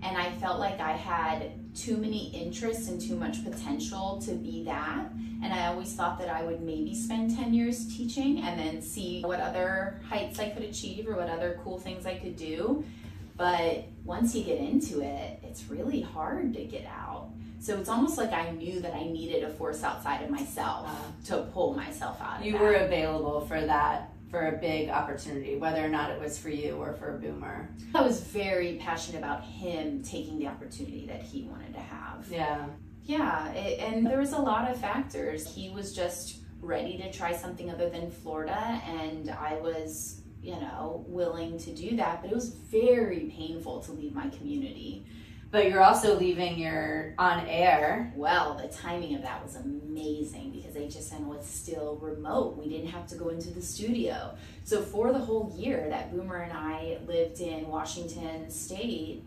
and 0.04 0.16
I 0.16 0.30
felt 0.34 0.60
like 0.60 0.80
I 0.80 0.92
had 0.92 1.54
too 1.75 1.98
many 1.98 2.28
interests 2.28 2.90
and 2.90 3.01
too 3.01 3.16
much 3.16 3.44
potential 3.44 4.22
to 4.24 4.34
be 4.34 4.63
that. 4.66 5.10
And 5.44 5.51
I 5.51 5.66
always 5.66 5.96
thought 5.96 6.20
that 6.20 6.30
I 6.30 6.44
would 6.44 6.62
maybe 6.62 6.94
spend 6.94 7.36
10 7.36 7.56
years 7.56 7.88
teaching 7.98 8.42
and 8.42 8.60
then 8.60 8.84
see 8.84 9.24
what 9.24 9.40
other 9.40 10.00
heights 10.08 10.38
I 10.38 10.50
could 10.50 10.63
achieve 10.63 11.08
or 11.08 11.16
what 11.16 11.28
other 11.28 11.60
cool 11.63 11.80
things 11.80 12.06
I 12.06 12.20
could 12.20 12.36
do. 12.36 12.86
But 13.38 13.86
once 14.04 14.36
you 14.36 14.44
get 14.44 14.60
into 14.60 15.02
it, 15.02 15.40
it's 15.44 15.66
really 15.66 16.02
hard 16.02 16.54
to 16.54 16.64
get 16.66 16.86
out. 16.86 17.30
So 17.60 17.78
it's 17.80 17.90
almost 17.90 18.18
like 18.18 18.32
I 18.34 18.52
knew 18.52 18.80
that 18.80 18.94
I 18.96 19.04
needed 19.04 19.44
a 19.44 19.50
force 19.50 19.84
outside 19.84 20.24
of 20.24 20.30
myself 20.32 20.90
uh, 20.90 21.26
to 21.28 21.44
pull 21.54 21.76
myself 21.76 22.20
out. 22.20 22.44
You 22.44 22.58
were 22.58 22.74
available 22.74 23.42
for 23.42 23.62
that 23.62 24.12
for 24.32 24.48
a 24.48 24.54
big 24.54 24.90
opportunity, 24.90 25.58
whether 25.58 25.84
or 25.84 25.90
not 25.90 26.10
it 26.10 26.20
was 26.20 26.40
for 26.40 26.50
you 26.50 26.76
or 26.76 26.94
for 26.94 27.18
boomer. 27.18 27.70
I 27.94 28.02
was 28.02 28.22
very 28.22 28.78
passionate 28.82 29.20
about 29.20 29.44
him 29.44 30.02
taking 30.02 30.40
the 30.40 30.48
opportunity 30.48 31.06
that 31.08 31.22
he 31.22 31.44
wanted 31.44 31.74
to 31.74 31.82
have. 31.82 32.26
Yeah. 32.32 32.66
Yeah, 33.04 33.52
it, 33.52 33.80
and 33.80 34.06
there 34.06 34.20
was 34.20 34.32
a 34.32 34.40
lot 34.40 34.72
of 34.72 34.80
factors. 34.80 35.54
He 35.54 35.70
was 35.70 35.94
just 35.94 36.38
ready 36.62 36.98
to 36.98 37.12
try 37.12 37.36
something 37.36 37.70
other 37.70 37.90
than 37.90 38.10
Florida, 38.10 38.82
and 38.88 39.30
I 39.32 39.56
was, 39.56 40.21
you 40.41 40.55
know, 40.55 41.05
willing 41.07 41.57
to 41.60 41.71
do 41.71 41.95
that. 41.98 42.21
But 42.21 42.31
it 42.31 42.36
was 42.36 42.50
very 42.50 43.31
painful 43.38 43.81
to 43.81 43.91
leave 43.91 44.13
my 44.13 44.29
community. 44.29 45.05
But 45.51 45.69
you're 45.69 45.83
also 45.83 46.17
leaving 46.17 46.57
your 46.57 47.13
on 47.17 47.45
air. 47.45 48.13
Well, 48.15 48.55
the 48.55 48.69
timing 48.69 49.15
of 49.15 49.21
that 49.24 49.43
was 49.43 49.57
amazing 49.57 50.51
because 50.51 50.75
HSN 50.75 51.25
was 51.25 51.45
still 51.45 51.98
remote. 51.98 52.57
We 52.57 52.69
didn't 52.69 52.88
have 52.88 53.05
to 53.07 53.15
go 53.15 53.29
into 53.29 53.50
the 53.51 53.62
studio. 53.62 54.33
So 54.63 54.81
for 54.81 55.12
the 55.12 55.19
whole 55.19 55.53
year 55.57 55.89
that 55.89 56.13
Boomer 56.13 56.38
and 56.38 56.53
I 56.53 57.00
lived 57.05 57.41
in 57.41 57.67
Washington 57.67 58.50
State, 58.50 59.25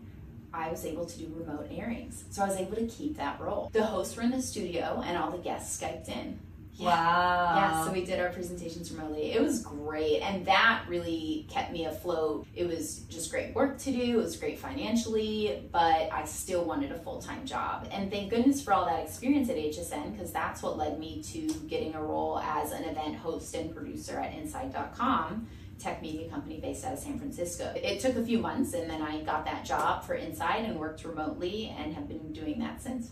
I 0.51 0.69
was 0.69 0.83
able 0.83 1.05
to 1.05 1.19
do 1.19 1.31
remote 1.35 1.67
airings. 1.69 2.23
So 2.31 2.43
I 2.43 2.47
was 2.47 2.57
able 2.57 2.75
to 2.77 2.87
keep 2.87 3.17
that 3.17 3.39
role. 3.39 3.69
The 3.71 3.83
hosts 3.83 4.15
were 4.15 4.23
in 4.23 4.31
the 4.31 4.41
studio 4.41 5.03
and 5.05 5.17
all 5.17 5.29
the 5.29 5.37
guests 5.37 5.79
Skyped 5.79 6.09
in. 6.09 6.39
Yeah. 6.77 6.85
Wow. 6.87 7.55
Yeah, 7.55 7.85
so 7.85 7.91
we 7.91 8.03
did 8.03 8.19
our 8.19 8.29
presentations 8.29 8.91
remotely. 8.91 9.31
It 9.31 9.41
was 9.41 9.61
great. 9.61 10.21
And 10.21 10.45
that 10.45 10.83
really 10.87 11.47
kept 11.49 11.71
me 11.71 11.85
afloat. 11.85 12.45
It 12.53 12.67
was 12.67 12.99
just 13.09 13.31
great 13.31 13.55
work 13.55 13.77
to 13.79 13.91
do, 13.91 14.19
it 14.19 14.23
was 14.23 14.35
great 14.35 14.59
financially, 14.59 15.67
but 15.71 16.09
I 16.11 16.25
still 16.25 16.65
wanted 16.65 16.91
a 16.91 16.99
full 16.99 17.21
time 17.21 17.45
job. 17.45 17.87
And 17.91 18.11
thank 18.11 18.29
goodness 18.29 18.61
for 18.61 18.73
all 18.73 18.85
that 18.85 19.03
experience 19.05 19.49
at 19.49 19.55
HSN 19.55 20.11
because 20.13 20.31
that's 20.31 20.61
what 20.61 20.77
led 20.77 20.99
me 20.99 21.23
to 21.23 21.47
getting 21.67 21.95
a 21.95 22.01
role 22.01 22.39
as 22.39 22.71
an 22.71 22.83
event 22.83 23.15
host 23.15 23.55
and 23.55 23.73
producer 23.73 24.19
at 24.19 24.33
Inside.com 24.33 25.47
tech 25.77 26.01
media 26.01 26.29
company 26.29 26.59
based 26.59 26.85
out 26.85 26.93
of 26.93 26.99
San 26.99 27.19
Francisco. 27.19 27.73
It 27.75 27.99
took 27.99 28.15
a 28.15 28.23
few 28.23 28.39
months 28.39 28.73
and 28.73 28.89
then 28.89 29.01
I 29.01 29.21
got 29.23 29.45
that 29.45 29.65
job 29.65 30.05
for 30.05 30.13
Inside 30.13 30.65
and 30.65 30.79
worked 30.79 31.03
remotely 31.03 31.75
and 31.77 31.93
have 31.93 32.07
been 32.07 32.31
doing 32.31 32.59
that 32.59 32.81
since. 32.81 33.11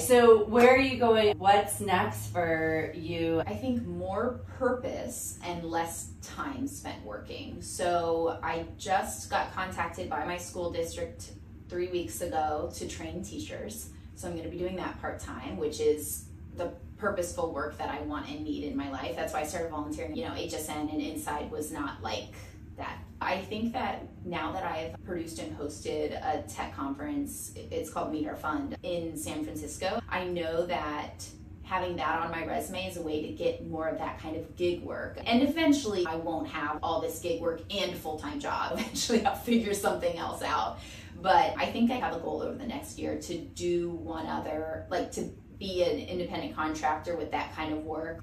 So, 0.00 0.44
where 0.46 0.74
are 0.74 0.78
you 0.78 0.98
going? 0.98 1.38
What's 1.38 1.80
next 1.80 2.32
for 2.32 2.92
you? 2.96 3.44
I 3.46 3.54
think 3.54 3.86
more 3.86 4.40
purpose 4.58 5.38
and 5.44 5.62
less 5.64 6.08
time 6.20 6.66
spent 6.66 7.04
working. 7.04 7.62
So, 7.62 8.40
I 8.42 8.66
just 8.76 9.30
got 9.30 9.54
contacted 9.54 10.10
by 10.10 10.24
my 10.24 10.36
school 10.36 10.72
district 10.72 11.30
three 11.68 11.86
weeks 11.86 12.22
ago 12.22 12.72
to 12.74 12.88
train 12.88 13.22
teachers. 13.22 13.90
So, 14.16 14.26
I'm 14.26 14.34
going 14.34 14.44
to 14.44 14.50
be 14.50 14.58
doing 14.58 14.74
that 14.76 15.00
part 15.00 15.20
time, 15.20 15.56
which 15.58 15.78
is 15.78 16.24
the 16.56 16.72
purposeful 16.98 17.52
work 17.52 17.78
that 17.78 17.88
I 17.88 18.00
want 18.02 18.28
and 18.28 18.42
need 18.42 18.64
in 18.64 18.76
my 18.76 18.90
life. 18.90 19.14
That's 19.14 19.32
why 19.32 19.42
I 19.42 19.46
started 19.46 19.70
volunteering. 19.70 20.16
You 20.16 20.24
know, 20.24 20.32
HSN 20.32 20.92
and 20.92 21.00
Inside 21.00 21.52
was 21.52 21.70
not 21.70 22.02
like 22.02 22.34
that. 22.76 22.98
I 23.20 23.38
think 23.38 23.72
that 23.72 24.06
now 24.24 24.52
that 24.52 24.64
I've 24.64 25.02
produced 25.04 25.38
and 25.38 25.56
hosted 25.58 26.12
a 26.12 26.42
tech 26.48 26.74
conference, 26.74 27.52
it's 27.56 27.90
called 27.90 28.12
Meet 28.12 28.28
Our 28.28 28.36
Fund 28.36 28.76
in 28.82 29.16
San 29.16 29.44
Francisco, 29.44 30.00
I 30.08 30.24
know 30.24 30.66
that 30.66 31.26
having 31.62 31.96
that 31.96 32.20
on 32.20 32.30
my 32.30 32.44
resume 32.44 32.86
is 32.86 32.98
a 32.98 33.02
way 33.02 33.22
to 33.22 33.32
get 33.32 33.66
more 33.66 33.88
of 33.88 33.98
that 33.98 34.18
kind 34.18 34.36
of 34.36 34.54
gig 34.56 34.82
work. 34.82 35.18
And 35.24 35.42
eventually, 35.42 36.06
I 36.06 36.16
won't 36.16 36.48
have 36.48 36.78
all 36.82 37.00
this 37.00 37.18
gig 37.20 37.40
work 37.40 37.62
and 37.70 37.96
full 37.96 38.18
time 38.18 38.38
job. 38.38 38.72
Eventually, 38.78 39.24
I'll 39.24 39.34
figure 39.34 39.74
something 39.74 40.16
else 40.18 40.42
out. 40.42 40.78
But 41.22 41.54
I 41.56 41.66
think 41.66 41.90
I 41.90 41.94
have 41.94 42.14
a 42.14 42.18
goal 42.18 42.42
over 42.42 42.56
the 42.56 42.66
next 42.66 42.98
year 42.98 43.18
to 43.18 43.38
do 43.38 43.90
one 43.90 44.26
other, 44.26 44.86
like 44.90 45.10
to 45.12 45.30
be 45.58 45.82
an 45.82 45.98
independent 45.98 46.54
contractor 46.54 47.16
with 47.16 47.30
that 47.30 47.54
kind 47.54 47.72
of 47.72 47.84
work 47.84 48.22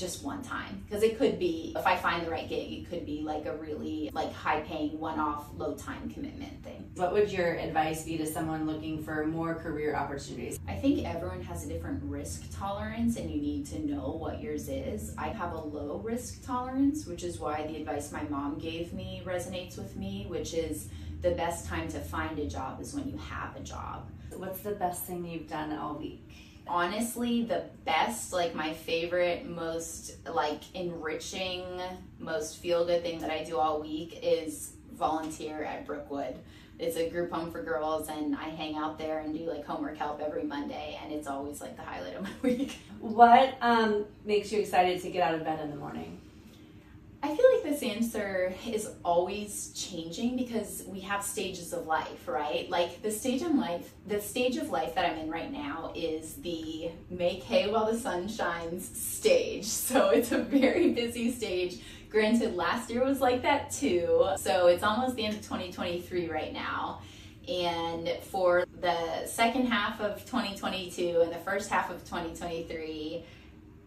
just 0.00 0.24
one 0.24 0.42
time. 0.42 0.82
Because 0.88 1.02
it 1.02 1.18
could 1.18 1.38
be 1.38 1.74
if 1.76 1.86
i 1.86 1.94
find 1.94 2.26
the 2.26 2.30
right 2.30 2.48
gig 2.48 2.72
it 2.72 2.90
could 2.90 3.04
be 3.04 3.22
like 3.22 3.44
a 3.46 3.56
really 3.56 4.10
like 4.12 4.32
high 4.32 4.60
paying 4.60 4.98
one-off 4.98 5.46
low 5.56 5.74
time 5.74 6.10
commitment 6.10 6.64
thing. 6.64 6.90
What 6.94 7.12
would 7.12 7.30
your 7.30 7.54
advice 7.54 8.04
be 8.04 8.16
to 8.18 8.26
someone 8.26 8.66
looking 8.66 9.02
for 9.02 9.26
more 9.26 9.54
career 9.54 9.94
opportunities? 9.94 10.58
I 10.66 10.74
think 10.74 11.06
everyone 11.06 11.42
has 11.42 11.64
a 11.64 11.68
different 11.68 12.02
risk 12.04 12.44
tolerance 12.56 13.16
and 13.16 13.30
you 13.30 13.40
need 13.40 13.66
to 13.66 13.86
know 13.86 14.16
what 14.18 14.40
yours 14.40 14.68
is. 14.68 15.14
I 15.18 15.28
have 15.28 15.52
a 15.52 15.60
low 15.60 16.00
risk 16.02 16.44
tolerance 16.44 17.06
which 17.06 17.22
is 17.22 17.38
why 17.38 17.66
the 17.66 17.76
advice 17.76 18.10
my 18.10 18.22
mom 18.24 18.58
gave 18.58 18.92
me 18.94 19.22
resonates 19.24 19.76
with 19.76 19.96
me 19.96 20.24
which 20.28 20.54
is 20.54 20.88
the 21.20 21.32
best 21.32 21.66
time 21.66 21.86
to 21.88 22.00
find 22.00 22.38
a 22.38 22.46
job 22.46 22.80
is 22.80 22.94
when 22.94 23.06
you 23.06 23.18
have 23.18 23.54
a 23.54 23.60
job. 23.60 24.08
What's 24.34 24.60
the 24.60 24.70
best 24.70 25.04
thing 25.04 25.26
you've 25.26 25.48
done 25.48 25.72
all 25.76 25.96
week 25.96 26.32
honestly 26.66 27.42
the 27.42 27.64
best 27.84 28.32
like 28.32 28.54
my 28.54 28.72
favorite 28.72 29.46
most 29.46 30.16
like 30.32 30.62
enriching 30.74 31.64
most 32.18 32.58
feel 32.58 32.84
good 32.84 33.02
thing 33.02 33.18
that 33.20 33.30
i 33.30 33.42
do 33.42 33.58
all 33.58 33.80
week 33.80 34.18
is 34.22 34.74
volunteer 34.92 35.64
at 35.64 35.86
brookwood. 35.86 36.36
It's 36.78 36.96
a 36.96 37.10
group 37.10 37.30
home 37.30 37.50
for 37.50 37.62
girls 37.62 38.08
and 38.08 38.34
i 38.36 38.44
hang 38.50 38.76
out 38.76 38.98
there 38.98 39.20
and 39.20 39.36
do 39.36 39.44
like 39.44 39.66
homework 39.66 39.96
help 39.96 40.20
every 40.20 40.44
monday 40.44 40.98
and 41.02 41.12
it's 41.12 41.26
always 41.26 41.60
like 41.60 41.76
the 41.76 41.82
highlight 41.82 42.16
of 42.16 42.22
my 42.22 42.30
week. 42.42 42.78
What 43.00 43.56
um, 43.60 44.04
makes 44.24 44.52
you 44.52 44.60
excited 44.60 45.00
to 45.02 45.10
get 45.10 45.22
out 45.22 45.34
of 45.34 45.44
bed 45.44 45.60
in 45.60 45.70
the 45.70 45.76
morning 45.76 46.20
I 47.22 47.36
feel 47.36 47.44
like 47.54 47.62
this 47.64 47.82
answer 47.82 48.54
is 48.66 48.88
always 49.04 49.72
changing 49.74 50.36
because 50.36 50.84
we 50.86 51.00
have 51.00 51.22
stages 51.22 51.74
of 51.74 51.86
life, 51.86 52.26
right? 52.26 52.68
Like 52.70 53.02
the 53.02 53.10
stage 53.10 53.42
of 53.42 53.54
life, 53.54 53.92
the 54.06 54.20
stage 54.22 54.56
of 54.56 54.70
life 54.70 54.94
that 54.94 55.04
I'm 55.04 55.18
in 55.18 55.30
right 55.30 55.52
now 55.52 55.92
is 55.94 56.34
the 56.36 56.90
make 57.10 57.42
hay 57.42 57.70
while 57.70 57.92
the 57.92 57.98
sun 57.98 58.26
shines 58.28 58.88
stage. 58.98 59.66
So 59.90 60.10
it's 60.10 60.30
a 60.30 60.38
very 60.38 60.92
busy 60.92 61.32
stage. 61.32 61.80
Granted, 62.10 62.54
last 62.54 62.90
year 62.90 63.04
was 63.04 63.20
like 63.20 63.42
that 63.42 63.70
too. 63.70 64.24
So 64.36 64.68
it's 64.68 64.84
almost 64.84 65.16
the 65.16 65.24
end 65.24 65.34
of 65.34 65.42
2023 65.42 66.28
right 66.28 66.52
now. 66.52 67.02
And 67.48 68.08
for 68.22 68.64
the 68.80 69.26
second 69.26 69.66
half 69.66 70.00
of 70.00 70.24
2022 70.26 71.20
and 71.22 71.32
the 71.32 71.38
first 71.38 71.70
half 71.70 71.90
of 71.90 71.98
2023, 72.04 73.24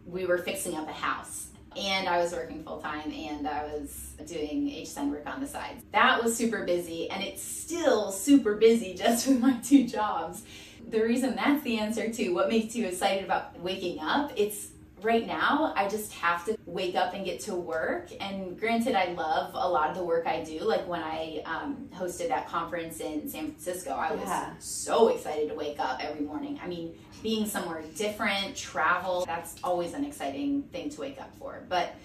we 0.06 0.26
were 0.26 0.38
fixing 0.40 0.76
up 0.76 0.88
a 0.90 0.94
house 0.94 1.48
and 1.78 2.08
I 2.08 2.20
was 2.20 2.32
working 2.32 2.64
full 2.64 2.80
time 2.80 3.12
and 3.12 3.48
I 3.48 3.66
was 3.66 4.14
doing 4.26 4.70
HSN 4.70 5.10
work 5.10 5.28
on 5.28 5.42
the 5.42 5.48
side. 5.48 5.82
That 5.92 6.24
was 6.24 6.36
super 6.36 6.66
busy 6.66 7.10
and 7.10 7.24
it's 7.24 7.42
still 7.42 8.12
super 8.12 8.56
busy 8.56 8.94
just 8.94 9.28
with 9.28 9.40
my 9.40 9.58
two 9.64 9.88
jobs. 9.88 10.44
The 10.90 11.02
reason 11.02 11.36
that's 11.36 11.64
the 11.64 11.80
answer 11.80 12.12
to 12.12 12.30
what 12.30 12.50
makes 12.50 12.76
you 12.76 12.86
excited 12.86 13.24
about 13.24 13.60
waking 13.60 14.00
up, 14.00 14.32
it's 14.36 14.70
right 15.04 15.28
now 15.28 15.74
I 15.76 15.88
just 15.88 16.14
have 16.14 16.46
to 16.46 16.58
wake 16.66 16.96
up 16.96 17.14
and 17.14 17.26
get 17.26 17.40
to 17.42 17.56
work. 17.56 18.10
And 18.20 18.60
granted, 18.60 18.96
I 18.96 19.14
love 19.14 19.52
a 19.54 19.70
lot 19.70 19.90
of 19.90 19.96
the 19.96 20.04
work 20.04 20.26
I 20.26 20.44
do. 20.44 20.60
Like 20.62 20.88
when 20.88 21.02
I 21.02 21.42
um, 21.46 21.90
hosted 21.94 22.30
that 22.30 22.48
conference 22.48 23.00
in 23.00 23.30
San 23.30 23.48
Francisco, 23.48 23.92
I 23.92 24.12
was 24.12 24.22
yeah. 24.22 24.54
so 24.60 25.10
excited 25.10 25.50
to 25.50 25.56
wake 25.56 25.80
up 25.80 26.04
every 26.04 26.26
morning. 26.26 26.60
I 26.64 26.68
mean, 26.68 26.96
being 27.22 27.46
somewhere 27.46 27.84
different, 27.96 28.56
travel, 28.56 29.26
that's 29.26 29.56
always 29.64 29.94
an 29.94 30.06
exciting 30.06 30.64
thing 30.64 30.90
to 30.90 31.02
wake 31.02 31.20
up 31.20 31.36
for. 31.38 31.64
But 31.70 31.96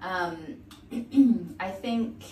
um, 0.00 0.56
I 1.60 1.70
think 1.70 2.22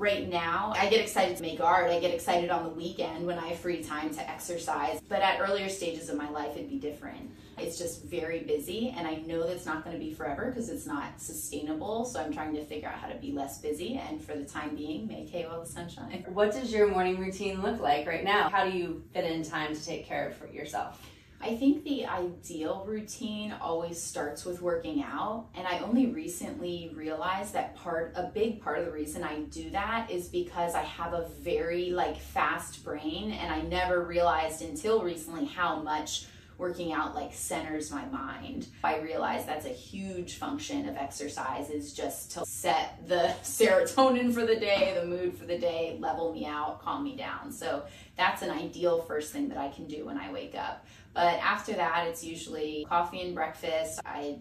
right 0.00 0.30
now 0.30 0.72
I 0.74 0.88
get 0.88 1.00
excited 1.00 1.36
to 1.36 1.42
make 1.42 1.60
art. 1.60 1.90
I 1.90 2.00
get 2.00 2.14
excited 2.14 2.48
on 2.48 2.64
the 2.64 2.70
weekend 2.70 3.26
when 3.26 3.38
I 3.38 3.48
have 3.48 3.58
free 3.58 3.84
time 3.84 4.08
to 4.14 4.28
exercise. 4.28 5.00
But 5.08 5.20
at 5.20 5.40
earlier 5.40 5.68
stages 5.68 6.08
of 6.08 6.16
my 6.16 6.28
life, 6.30 6.56
it'd 6.56 6.70
be 6.70 6.78
different. 6.78 7.30
It's 7.58 7.76
just 7.76 8.04
very 8.04 8.40
busy, 8.40 8.94
and 8.96 9.06
I 9.06 9.16
know 9.16 9.46
that's 9.46 9.66
not 9.66 9.84
going 9.84 9.94
to 9.94 10.02
be 10.02 10.14
forever 10.14 10.46
because 10.46 10.70
it's 10.70 10.86
not 10.86 11.20
sustainable. 11.20 12.06
So 12.06 12.18
I'm 12.18 12.32
trying 12.32 12.54
to 12.54 12.64
figure 12.64 12.88
out 12.88 12.94
how 12.94 13.08
to 13.08 13.16
be 13.16 13.32
less 13.32 13.58
busy, 13.58 14.00
and 14.08 14.24
for 14.24 14.34
the 14.34 14.44
time 14.44 14.74
being, 14.74 15.06
make 15.06 15.28
hay 15.28 15.44
while 15.44 15.60
the 15.60 15.66
sun 15.66 15.86
shines. 15.90 16.26
What 16.28 16.52
does 16.52 16.72
your 16.72 16.88
morning 16.88 17.20
routine 17.20 17.60
look 17.60 17.78
like 17.78 18.06
right 18.06 18.24
now? 18.24 18.48
How 18.48 18.64
do 18.64 18.70
you 18.70 19.02
fit 19.12 19.26
in 19.26 19.42
time 19.42 19.74
to 19.74 19.84
take 19.84 20.06
care 20.06 20.34
of 20.42 20.54
yourself? 20.54 20.98
I 21.42 21.56
think 21.56 21.84
the 21.84 22.04
ideal 22.04 22.84
routine 22.86 23.54
always 23.62 24.00
starts 24.00 24.44
with 24.44 24.60
working 24.60 25.02
out. 25.02 25.46
And 25.54 25.66
I 25.66 25.78
only 25.78 26.06
recently 26.06 26.92
realized 26.94 27.54
that 27.54 27.74
part, 27.76 28.12
a 28.14 28.24
big 28.24 28.60
part 28.60 28.78
of 28.78 28.84
the 28.84 28.92
reason 28.92 29.24
I 29.24 29.40
do 29.44 29.70
that 29.70 30.10
is 30.10 30.28
because 30.28 30.74
I 30.74 30.82
have 30.82 31.14
a 31.14 31.28
very 31.40 31.90
like 31.90 32.20
fast 32.20 32.84
brain. 32.84 33.32
And 33.32 33.50
I 33.52 33.62
never 33.62 34.04
realized 34.04 34.60
until 34.60 35.02
recently 35.02 35.46
how 35.46 35.76
much 35.76 36.26
working 36.60 36.92
out 36.92 37.14
like 37.14 37.32
centers 37.32 37.90
my 37.90 38.04
mind. 38.04 38.66
I 38.84 38.98
realize 38.98 39.46
that's 39.46 39.64
a 39.64 39.70
huge 39.70 40.34
function 40.34 40.86
of 40.90 40.96
exercise 40.96 41.70
is 41.70 41.94
just 41.94 42.32
to 42.32 42.44
set 42.44 43.08
the 43.08 43.34
serotonin 43.42 44.32
for 44.32 44.44
the 44.44 44.56
day, 44.56 44.94
the 45.00 45.06
mood 45.06 45.38
for 45.38 45.46
the 45.46 45.58
day, 45.58 45.96
level 45.98 46.34
me 46.34 46.44
out, 46.44 46.82
calm 46.82 47.02
me 47.02 47.16
down. 47.16 47.50
So 47.50 47.84
that's 48.18 48.42
an 48.42 48.50
ideal 48.50 49.00
first 49.00 49.32
thing 49.32 49.48
that 49.48 49.56
I 49.56 49.70
can 49.70 49.86
do 49.86 50.04
when 50.04 50.18
I 50.18 50.30
wake 50.30 50.54
up. 50.54 50.86
But 51.14 51.38
after 51.40 51.74
that, 51.74 52.06
it's 52.08 52.22
usually 52.24 52.86
coffee 52.88 53.20
and 53.22 53.34
breakfast. 53.34 54.00
I 54.04 54.38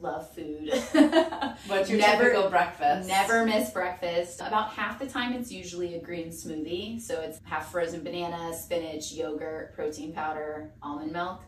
love 0.00 0.32
food. 0.34 0.70
What's 1.66 1.90
your 1.90 1.98
never, 1.98 2.24
typical 2.24 2.50
breakfast? 2.50 3.08
Never 3.08 3.44
miss 3.44 3.70
breakfast. 3.70 4.40
About 4.40 4.70
half 4.70 4.98
the 4.98 5.06
time, 5.06 5.32
it's 5.32 5.50
usually 5.50 5.94
a 5.94 6.00
green 6.00 6.28
smoothie. 6.28 7.00
So 7.00 7.20
it's 7.20 7.40
half 7.44 7.70
frozen 7.70 8.02
banana, 8.02 8.54
spinach, 8.56 9.12
yogurt, 9.12 9.74
protein 9.74 10.12
powder, 10.12 10.72
almond 10.82 11.12
milk. 11.12 11.42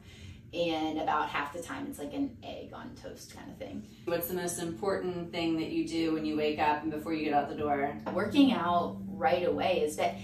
And 0.52 0.98
about 0.98 1.28
half 1.28 1.52
the 1.52 1.62
time, 1.62 1.86
it's 1.88 2.00
like 2.00 2.12
an 2.12 2.36
egg 2.42 2.72
on 2.72 2.90
toast 3.00 3.34
kind 3.36 3.48
of 3.50 3.56
thing. 3.56 3.86
What's 4.06 4.26
the 4.26 4.34
most 4.34 4.60
important 4.60 5.30
thing 5.30 5.56
that 5.58 5.68
you 5.68 5.86
do 5.86 6.12
when 6.14 6.24
you 6.24 6.36
wake 6.36 6.58
up 6.58 6.82
and 6.82 6.90
before 6.90 7.14
you 7.14 7.24
get 7.24 7.34
out 7.34 7.48
the 7.48 7.54
door? 7.54 7.96
Working 8.12 8.52
out 8.52 8.96
right 9.06 9.46
away 9.46 9.82
is 9.82 9.96
that 9.96 10.16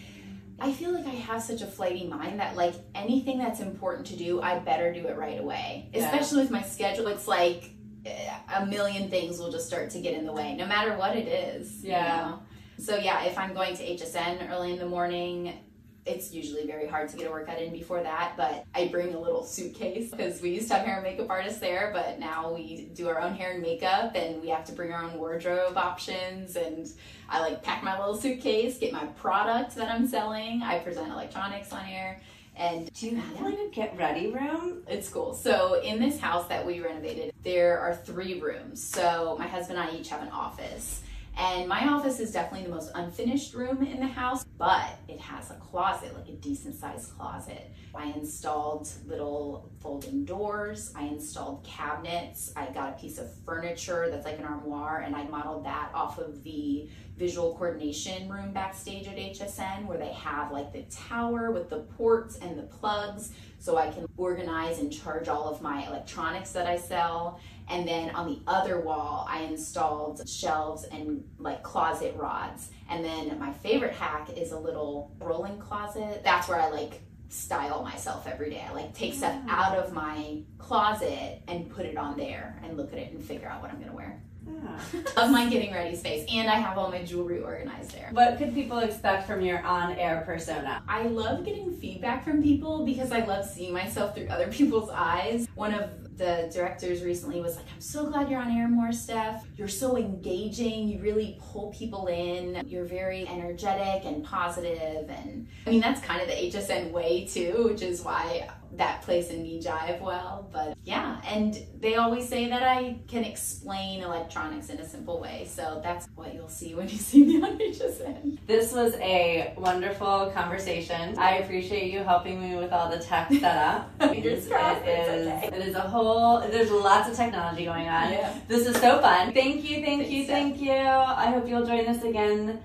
I 0.59 0.73
feel 0.73 0.93
like 0.93 1.07
I 1.07 1.11
have 1.11 1.43
such 1.43 1.61
a 1.61 1.67
flighty 1.67 2.07
mind 2.07 2.41
that 2.41 2.57
like 2.57 2.75
anything 2.95 3.39
that's 3.39 3.61
important 3.61 4.07
to 4.09 4.17
do, 4.17 4.41
I 4.41 4.59
better 4.59 4.93
do 4.93 5.07
it 5.07 5.17
right 5.17 5.39
away. 5.39 5.91
Yeah. 5.93 6.05
Especially 6.05 6.43
with 6.43 6.51
my 6.51 6.63
schedule, 6.63 7.09
it's 7.09 7.29
like 7.29 7.71
eh, 8.07 8.35
a 8.57 8.67
million 8.67 9.11
things 9.11 9.39
will 9.39 9.51
just 9.51 9.67
start 9.67 9.91
to 9.91 10.01
get 10.01 10.15
in 10.15 10.25
the 10.25 10.33
way, 10.33 10.55
no 10.57 10.67
matter 10.67 10.97
what 10.97 11.17
it 11.17 11.29
is. 11.29 11.85
Yeah. 11.85 11.99
You 11.99 12.31
know? 12.31 12.43
So 12.79 12.97
yeah, 12.97 13.25
if 13.25 13.39
I'm 13.39 13.55
going 13.55 13.77
to 13.77 13.83
HSN 13.83 14.51
early 14.51 14.73
in 14.73 14.79
the 14.79 14.87
morning, 14.87 15.59
it's 16.07 16.33
usually 16.33 16.67
very 16.67 16.87
hard 16.87 17.09
to 17.09 17.17
get 17.17 17.27
a 17.27 17.31
workout 17.31 17.61
in 17.61 17.73
before 17.73 18.01
that, 18.03 18.35
but 18.37 18.65
I 18.75 18.89
bring 18.89 19.15
a 19.15 19.19
little 19.19 19.43
suitcase 19.43 20.11
because 20.11 20.41
we 20.41 20.51
used 20.51 20.69
to 20.69 20.75
have 20.75 20.87
hair 20.87 20.95
and 20.95 21.03
makeup 21.03 21.27
artists 21.29 21.59
there, 21.59 21.91
but 21.93 22.21
now 22.21 22.53
we 22.53 22.89
do 22.95 23.09
our 23.09 23.21
own 23.21 23.35
hair 23.35 23.53
and 23.53 23.63
makeup 23.63 24.15
and 24.15 24.41
we 24.41 24.49
have 24.49 24.65
to 24.67 24.73
bring 24.73 24.93
our 24.93 25.03
own 25.03 25.19
wardrobe 25.19 25.77
options. 25.77 26.55
And 26.55 26.89
I 27.29 27.41
like 27.41 27.63
pack 27.63 27.83
my 27.83 27.99
little 27.99 28.17
suitcase, 28.17 28.79
get 28.79 28.93
my 28.93 29.07
product 29.07 29.75
that 29.75 29.91
I'm 29.91 30.07
selling. 30.07 30.63
I 30.63 30.79
present 30.79 31.11
electronics 31.13 31.73
on 31.73 31.85
air. 31.87 32.21
And 32.57 32.91
do 32.95 33.09
you 33.09 33.17
have 33.17 33.41
like 33.43 33.59
a 33.59 33.69
get 33.71 33.99
ready 33.99 34.29
room? 34.29 34.83
It's 34.89 35.11
cool. 35.11 35.35
So 35.35 35.81
in 35.83 36.01
this 36.01 36.19
house 36.19 36.49
that 36.49 36.65
we 36.65 36.81
renovated, 36.81 37.35
there 37.43 37.79
are 37.81 37.95
three 37.95 38.41
rooms. 38.41 38.83
So 38.83 39.37
my 39.39 39.47
husband 39.47 39.79
and 39.79 39.91
I 39.91 39.95
each 39.95 40.09
have 40.09 40.23
an 40.23 40.31
office. 40.31 41.03
And 41.39 41.69
my 41.69 41.87
office 41.87 42.19
is 42.19 42.33
definitely 42.33 42.67
the 42.67 42.75
most 42.75 42.91
unfinished 42.95 43.53
room 43.53 43.83
in 43.83 44.01
the 44.01 44.07
house, 44.07 44.47
but 44.57 44.99
it 45.07 45.21
has 45.21 45.51
a 45.51 45.55
closet, 45.55 46.15
like 46.17 46.29
a 46.29 46.33
decent 46.33 46.75
sized 46.77 47.13
closet. 47.15 47.73
I 47.95 48.07
installed 48.13 48.89
little 49.07 49.71
folding 49.81 50.25
doors, 50.25 50.93
I 50.95 51.05
installed 51.05 51.63
cabinets, 51.63 52.53
I 52.57 52.67
got 52.67 52.95
a 52.95 53.01
piece 53.01 53.19
of 53.19 53.31
furniture 53.45 54.09
that's 54.11 54.25
like 54.25 54.39
an 54.39 54.45
armoire, 54.45 55.01
and 55.01 55.15
I 55.15 55.25
modeled 55.25 55.67
that 55.67 55.91
off 55.95 56.19
of 56.19 56.43
the 56.43 56.89
visual 57.19 57.55
coordination 57.55 58.29
room 58.29 58.53
backstage 58.53 59.07
at 59.07 59.17
HSN 59.17 59.87
where 59.87 59.99
they 59.99 60.13
have 60.13 60.53
like 60.53 60.73
the 60.73 60.83
tower 60.85 61.51
with 61.51 61.71
the 61.71 61.81
ports 61.81 62.37
and 62.37 62.59
the 62.59 62.65
plugs 62.65 63.33
so 63.59 63.77
I 63.77 63.91
can 63.91 64.07
organize 64.17 64.79
and 64.79 64.93
charge 64.93 65.29
all 65.29 65.49
of 65.49 65.63
my 65.63 65.87
electronics 65.87 66.53
that 66.53 66.67
I 66.67 66.77
sell. 66.77 67.41
And 67.69 67.87
then 67.87 68.11
on 68.11 68.29
the 68.29 68.41
other 68.47 68.81
wall, 68.81 69.27
I 69.29 69.43
installed 69.43 70.29
shelves 70.29 70.85
and 70.85 71.25
like 71.39 71.63
closet 71.63 72.15
rods. 72.17 72.71
And 72.89 73.05
then 73.05 73.39
my 73.39 73.53
favorite 73.53 73.95
hack 73.95 74.31
is 74.37 74.53
a 74.53 74.59
little 74.59 75.13
rolling 75.19 75.59
closet. 75.59 76.23
That's 76.25 76.49
where 76.49 76.61
I 76.61 76.71
like 76.71 77.03
style 77.29 77.83
myself 77.83 78.27
every 78.27 78.51
day. 78.51 78.65
I 78.69 78.73
like 78.73 78.95
take 78.95 79.15
stuff 79.15 79.35
out 79.49 79.77
of 79.77 79.93
my 79.93 80.43
closet 80.59 81.43
and 81.49 81.69
put 81.71 81.87
it 81.87 81.97
on 81.97 82.17
there 82.17 82.61
and 82.63 82.77
look 82.77 82.93
at 82.93 82.99
it 82.99 83.13
and 83.13 83.23
figure 83.23 83.49
out 83.49 83.63
what 83.63 83.71
I'm 83.71 83.81
gonna 83.81 83.95
wear. 83.95 84.23
Yeah. 84.47 85.01
of 85.25 85.31
my 85.31 85.49
getting 85.49 85.73
ready 85.73 85.97
space, 85.97 86.25
and 86.31 86.49
I 86.49 86.55
have 86.55 86.79
all 86.79 86.89
my 86.89 87.03
jewelry 87.03 87.41
organized 87.41 87.93
there. 87.93 88.11
What 88.13 88.39
could 88.39 88.55
people 88.55 88.79
expect 88.79 89.27
from 89.27 89.41
your 89.41 89.61
on 89.65 89.93
air 89.93 90.23
persona? 90.25 90.85
I 90.89 91.05
love 91.09 91.45
getting 91.45 91.73
feedback 91.73 92.25
from 92.25 92.43
people 92.43 92.85
because 92.87 93.11
I 93.11 93.25
love 93.25 93.45
seeing 93.45 93.73
myself 93.73 94.15
through 94.15 94.29
other 94.29 94.47
people's 94.53 94.91
eyes. 94.91 95.49
One 95.55 95.75
of 95.75 96.06
the 96.17 96.51
directors 96.53 97.03
recently 97.03 97.41
was 97.41 97.57
like, 97.57 97.67
I'm 97.75 97.81
so 97.81 98.07
glad 98.07 98.31
you're 98.31 98.41
on 98.41 98.51
air 98.51 98.69
more, 98.69 98.93
Steph. 98.93 99.47
You're 99.57 99.69
so 99.69 99.97
engaging. 99.97 100.89
You 100.89 101.01
really 101.01 101.39
pull 101.41 101.73
people 101.77 102.07
in. 102.07 102.63
You're 102.67 102.85
very 102.85 103.27
energetic 103.29 104.05
and 104.05 104.25
positive. 104.25 105.09
And 105.11 105.49
I 105.67 105.71
mean, 105.71 105.81
that's 105.81 106.01
kind 106.01 106.21
of 106.21 106.29
the 106.29 106.35
HSN 106.35 106.91
way 106.93 107.27
too, 107.27 107.69
which 107.71 107.83
is 107.83 108.03
why 108.03 108.49
that 108.77 109.03
place 109.03 109.31
in 109.31 109.43
me 109.43 109.61
jive 109.61 110.01
well. 110.01 110.49
But 110.53 110.77
yeah, 110.85 111.21
and 111.27 111.59
they 111.79 111.97
always 111.97 112.29
say 112.29 112.49
that 112.49 112.63
I 112.63 112.99
can 113.09 113.25
explain 113.25 114.03
electronics 114.03 114.71
in 114.71 114.79
a 114.79 114.89
simple 114.89 115.21
way. 115.21 115.47
So 115.49 115.81
that's 115.83 116.07
what 116.15 116.35
you'll 116.35 116.49
see 116.49 116.75
when 116.75 116.89
you 116.89 116.99
see 116.99 117.25
me 117.25 117.43
on 117.43 117.59
HSN. 117.59 118.39
This 118.47 118.73
was 118.73 118.95
a 118.95 119.55
wonderful 119.57 120.31
conversation. 120.35 121.19
I 121.19 121.37
appreciate 121.39 121.93
you 121.93 122.01
helping 122.01 122.41
me 122.41 122.57
with 122.57 122.73
all 122.73 122.91
the 122.91 122.99
tech 122.99 123.31
setup. 123.33 123.91
Fingers 123.99 124.49
crossed. 124.49 124.85
It 124.85 125.09
is, 125.09 125.27
okay. 125.27 125.47
it 125.49 125.69
is 125.69 125.75
a 125.75 125.81
whole, 125.81 126.06
there's 126.51 126.71
lots 126.71 127.09
of 127.09 127.17
technology 127.17 127.65
going 127.65 127.89
on. 127.89 128.13
Yeah. 128.13 128.39
This 128.49 128.67
is 128.67 128.77
so 128.77 129.01
fun. 129.01 129.33
Thank 129.33 129.65
you, 129.65 129.83
thank 129.83 130.03
Thanks, 130.03 130.11
you, 130.11 130.27
thank 130.27 130.61
you. 130.61 130.73
I 130.73 131.31
hope 131.31 131.49
you'll 131.49 131.67
join 131.67 131.87
us 131.87 132.03
again. 132.03 132.61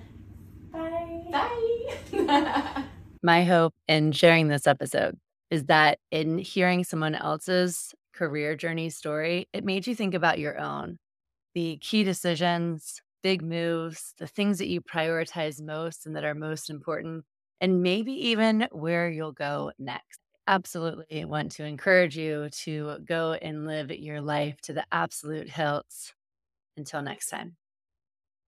Bye. 0.72 1.24
Bye. 1.32 2.84
My 3.24 3.44
hope 3.44 3.74
in 3.88 4.12
sharing 4.12 4.48
this 4.48 4.66
episode 4.66 5.18
is 5.50 5.66
that 5.66 6.00
in 6.12 6.38
hearing 6.38 6.84
someone 6.84 7.14
else's 7.14 7.94
career 8.14 8.56
journey 8.56 8.90
story, 8.90 9.48
it 9.54 9.64
made 9.64 9.86
you 9.86 9.96
think 9.96 10.14
about 10.14 10.40
your 10.40 10.60
own. 10.60 10.98
The 11.54 11.78
key 11.82 12.04
decisions, 12.04 13.02
big 13.22 13.42
moves, 13.44 14.14
the 14.18 14.28
things 14.28 14.58
that 14.58 14.68
you 14.68 14.82
prioritize 14.82 15.62
most 15.62 16.06
and 16.06 16.16
that 16.16 16.24
are 16.24 16.34
most 16.34 16.70
important, 16.70 17.26
and 17.60 17.84
maybe 17.84 18.14
even 18.30 18.68
where 18.72 19.10
you'll 19.10 19.34
go 19.34 19.72
next. 19.78 20.20
Absolutely 20.52 21.26
want 21.26 21.52
to 21.54 21.64
encourage 21.66 22.16
you 22.18 22.50
to 22.52 23.00
go 23.06 23.34
and 23.34 23.66
live 23.66 23.90
your 23.92 24.22
life 24.22 24.62
to 24.62 24.74
the 24.74 24.86
absolute 24.92 25.50
hilts. 25.50 26.14
Until 26.78 27.02
next 27.04 27.30
time. 27.30 27.58